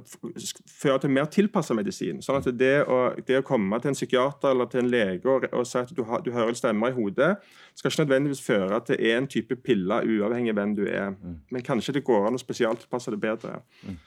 føre 0.70 0.99
til 1.03 1.12
mer 1.12 1.29
tilpassa 1.33 1.75
medisin. 1.77 2.22
Sånn 2.25 2.40
at 2.40 2.49
det 2.57 2.72
å, 2.88 2.99
det 3.27 3.40
å 3.40 3.46
komme 3.46 3.79
til 3.83 3.92
en 3.92 3.99
psykiater 3.99 4.55
eller 4.55 4.70
til 4.72 4.83
en 4.83 4.90
lege 4.92 5.31
og, 5.31 5.46
og 5.53 5.66
si 5.68 5.79
at 5.83 5.92
du, 5.96 6.03
har, 6.09 6.22
du 6.25 6.33
hører 6.35 6.57
stemmer 6.57 6.92
i 6.92 6.96
hodet, 6.96 7.35
skal 7.77 7.92
ikke 7.92 8.05
nødvendigvis 8.05 8.44
føre 8.44 8.81
til 8.88 9.11
én 9.12 9.29
type 9.31 9.59
piller, 9.66 10.07
uavhengig 10.07 10.55
av 10.55 10.61
hvem 10.61 10.77
du 10.79 10.85
er. 10.87 11.16
Men 11.53 11.66
kanskje 11.66 11.99
det 11.99 12.07
går 12.07 12.29
an 12.29 12.38
å 12.38 12.42
spesialtilpasse 12.42 13.14
det 13.14 13.20
bedre. 13.22 13.61
Mm. 13.87 13.99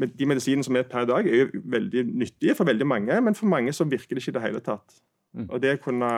men 0.00 0.12
de 0.16 0.26
medisinene 0.26 0.64
som 0.64 0.76
er 0.76 0.86
per 0.88 1.04
i 1.04 1.08
dag, 1.10 1.26
er 1.28 1.42
jo 1.42 1.62
veldig 1.72 2.06
nyttige 2.08 2.54
for 2.56 2.64
veldig 2.64 2.86
mange, 2.88 3.18
men 3.20 3.34
for 3.36 3.50
mange 3.52 3.72
så 3.76 3.84
virker 3.84 4.16
det 4.16 4.22
ikke 4.22 4.32
i 4.32 4.38
det 4.38 4.44
hele 4.46 4.62
tatt. 4.64 5.02
Og 5.48 5.60
Det 5.62 5.72
å 5.72 5.80
kunne 5.80 6.10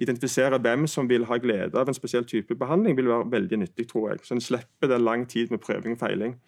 identifisere 0.00 0.58
hvem 0.62 0.86
som 0.88 1.08
vil 1.08 1.26
ha 1.28 1.36
glede 1.40 1.76
av 1.76 1.88
en 1.88 1.96
spesiell 1.96 2.24
type 2.28 2.56
behandling, 2.56 2.96
vil 2.96 3.10
være 3.12 3.30
veldig 3.30 3.60
nyttig, 3.60 3.88
tror 3.90 4.10
jeg. 4.10 4.24
Så 4.24 4.36
en 4.36 4.44
slipper 4.44 4.88
det 4.88 5.00
lang 5.00 5.26
tid 5.28 5.52
med 5.52 5.60
prøving 5.64 5.96
og 5.96 6.00
feiling. 6.00 6.38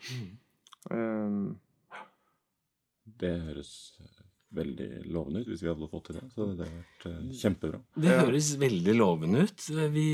Eh, 0.90 1.54
Det 3.16 3.32
høres 3.46 3.72
veldig 4.56 4.88
lovende 5.12 5.42
ut 5.42 5.48
hvis 5.50 5.62
vi 5.64 5.68
hadde 5.68 5.88
fått 5.90 6.08
til 6.08 6.16
det. 6.18 6.24
Så 6.32 6.46
det 6.46 6.46
hadde 6.46 6.66
vært 6.70 7.06
uh, 7.10 7.34
kjempebra. 7.40 7.80
Det 8.06 8.14
høres 8.22 8.48
veldig 8.60 8.94
lovende 8.96 9.44
ut. 9.46 9.66
Vi 9.92 10.06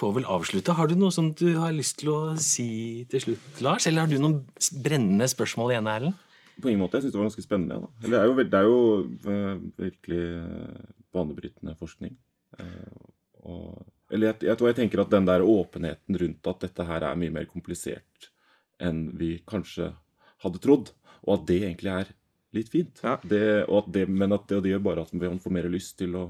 får 0.00 0.14
vel 0.18 0.28
avslutte. 0.28 0.76
Har 0.78 0.90
du 0.90 0.94
noe 0.98 1.14
som 1.14 1.32
du 1.38 1.46
har 1.58 1.74
lyst 1.74 2.00
til 2.02 2.12
å 2.12 2.20
si 2.42 2.68
til 3.10 3.24
slutt, 3.24 3.62
Lars? 3.64 3.88
Eller 3.90 4.04
har 4.04 4.12
du 4.12 4.18
noen 4.20 4.40
brennende 4.84 5.28
spørsmål 5.30 5.74
igjen, 5.74 5.90
Erlend? 5.90 6.24
På 6.58 6.70
ingen 6.70 6.82
måte. 6.82 6.98
Jeg 6.98 7.06
syns 7.06 7.14
det 7.14 7.20
var 7.20 7.28
ganske 7.28 7.46
spennende. 7.46 7.80
Da. 7.84 7.90
Eller 8.04 8.16
Det 8.18 8.22
er 8.22 8.30
jo, 8.30 8.48
det 8.52 8.58
er 8.58 8.66
jo 8.68 8.80
eh, 9.34 9.60
virkelig 9.84 10.24
eh, 10.38 10.88
banebrytende 11.14 11.76
forskning. 11.78 12.16
Eh, 12.58 12.98
og, 13.48 13.86
eller 14.10 14.32
jeg, 14.32 14.42
jeg 14.50 14.58
tror 14.58 14.72
jeg 14.72 14.78
tenker 14.80 15.04
at 15.04 15.14
den 15.14 15.28
der 15.28 15.46
åpenheten 15.46 16.18
rundt 16.22 16.50
at 16.50 16.66
dette 16.66 16.86
her 16.88 17.06
er 17.06 17.20
mye 17.20 17.34
mer 17.34 17.46
komplisert 17.50 18.30
enn 18.82 19.08
vi 19.18 19.36
kanskje 19.46 19.90
hadde 20.44 20.60
trodd, 20.64 20.92
og 21.26 21.34
at 21.40 21.46
det 21.50 21.60
egentlig 21.64 21.92
er 22.00 22.14
litt 22.56 22.70
fint. 22.72 23.00
Ja. 23.04 23.16
Det, 23.28 23.42
og 23.68 23.84
at 23.84 23.92
det, 23.92 24.06
men 24.08 24.32
at 24.32 24.46
det, 24.48 24.56
og 24.56 24.62
det 24.64 24.72
gjør 24.76 24.84
bare 24.86 25.02
at 25.04 25.12
man 25.14 25.38
får 25.42 25.50
mer 25.58 25.68
lyst 25.68 25.98
til 25.98 26.14
å 26.16 26.24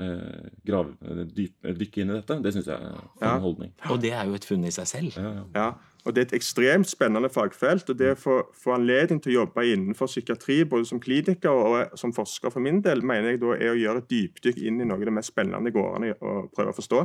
eh, 0.00 0.48
grave, 0.64 0.94
eh, 1.04 1.24
dyp, 1.36 1.56
dykke 1.76 2.00
inn 2.04 2.10
i 2.14 2.18
dette. 2.20 2.36
Det 2.42 2.52
syns 2.54 2.66
jeg 2.70 2.78
er 2.78 2.94
en 2.94 3.10
Ja. 3.20 3.38
holdning. 3.42 3.72
Og 3.90 4.00
det 4.00 4.12
er 4.12 4.24
jo 4.30 4.34
et 4.38 4.44
funn 4.48 4.64
i 4.64 4.70
seg 4.72 4.86
selv. 4.86 5.16
Ja, 5.18 5.32
ja. 5.34 5.44
Ja, 5.54 5.68
og 6.06 6.14
Det 6.14 6.22
er 6.22 6.26
et 6.36 6.40
ekstremt 6.40 6.88
spennende 6.88 7.28
fagfelt. 7.28 7.90
og 7.90 7.98
Det 7.98 8.14
å 8.14 8.16
få, 8.16 8.36
få 8.56 8.72
anledning 8.78 9.20
til 9.20 9.32
å 9.34 9.44
jobbe 9.44 9.66
innenfor 9.68 10.06
psykiatri, 10.08 10.64
både 10.64 10.86
som 10.86 11.00
kliniker 11.00 11.50
og 11.50 11.98
som 11.98 12.12
forsker 12.16 12.50
for 12.50 12.60
min 12.60 12.80
del, 12.80 13.02
mener 13.02 13.32
jeg 13.34 13.40
da 13.40 13.52
er 13.52 13.74
å 13.74 13.80
gjøre 13.82 13.98
et 13.98 14.08
dypdykk 14.08 14.62
inn 14.64 14.80
i 14.80 14.84
noe 14.84 14.96
av 14.96 15.04
det 15.04 15.12
mest 15.12 15.34
spennende 15.34 15.70
gårdene 15.74 16.14
går 16.14 16.30
an 16.30 16.48
å 16.48 16.50
prøve 16.54 16.72
å 16.72 16.78
forstå. 16.78 17.02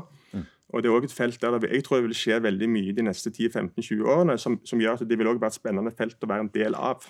Og 0.73 0.81
Det 0.81 0.89
er 0.89 0.95
også 0.95 1.11
et 1.11 1.17
felt 1.17 1.41
der 1.41 1.59
det, 1.59 1.69
jeg 1.71 1.83
tror 1.85 1.99
det 1.99 2.07
vil 2.07 2.17
skje 2.17 2.39
veldig 2.43 2.69
mye 2.69 2.95
de 2.95 3.05
neste 3.05 3.29
10-15-20 3.29 4.01
årene, 4.09 4.37
som, 4.41 4.57
som 4.65 4.81
gjør 4.81 4.97
at 4.97 5.05
det 5.09 5.17
vil 5.19 5.29
også 5.29 5.43
være 5.43 5.53
et 5.53 5.59
spennende 5.59 5.93
felt 5.95 6.25
å 6.25 6.31
være 6.31 6.47
en 6.47 6.51
del 6.55 6.75
av. 6.75 7.05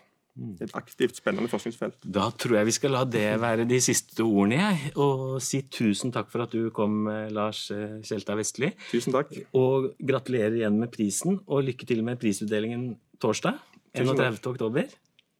Et 0.60 0.74
aktivt, 0.76 1.16
spennende 1.16 1.48
forskningsfelt. 1.48 1.96
Da 2.12 2.26
tror 2.36 2.58
jeg 2.58 2.68
vi 2.68 2.74
skal 2.76 2.92
la 2.92 3.06
det 3.08 3.30
være 3.40 3.64
de 3.70 3.80
siste 3.80 4.20
ordene, 4.26 4.58
jeg. 4.60 4.92
Og 5.00 5.38
si 5.40 5.62
tusen 5.72 6.12
takk 6.12 6.28
for 6.34 6.44
at 6.44 6.52
du 6.52 6.68
kom, 6.76 7.06
eh, 7.08 7.30
Lars 7.32 7.70
Kjelta 8.04 8.36
Vestli. 8.36 8.74
Tusen 8.92 9.16
takk. 9.16 9.32
Og 9.56 9.94
gratulerer 10.04 10.60
igjen 10.60 10.76
med 10.82 10.92
prisen, 10.92 11.40
og 11.48 11.64
lykke 11.70 11.88
til 11.88 12.04
med 12.04 12.20
prisutdelingen 12.20 12.98
torsdag. 13.24 13.64
Tusen 13.96 14.12
31. 14.12 14.52
oktober. 14.52 14.92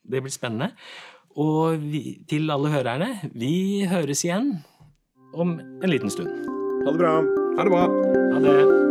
Det 0.08 0.24
blir 0.24 0.32
spennende. 0.32 0.72
Og 1.36 1.76
vi, 1.84 2.22
til 2.30 2.48
alle 2.50 2.72
hørerne, 2.72 3.10
vi 3.36 3.84
høres 3.92 4.24
igjen 4.24 4.54
om 5.36 5.58
en 5.60 5.92
liten 5.92 6.14
stund. 6.14 6.32
Ha 6.86 6.94
det 6.94 7.02
bra! 7.04 7.45
Ha 7.58 7.64
det 7.64 7.70
bra. 7.70 7.88
Ha 8.34 8.40
det. 8.40 8.85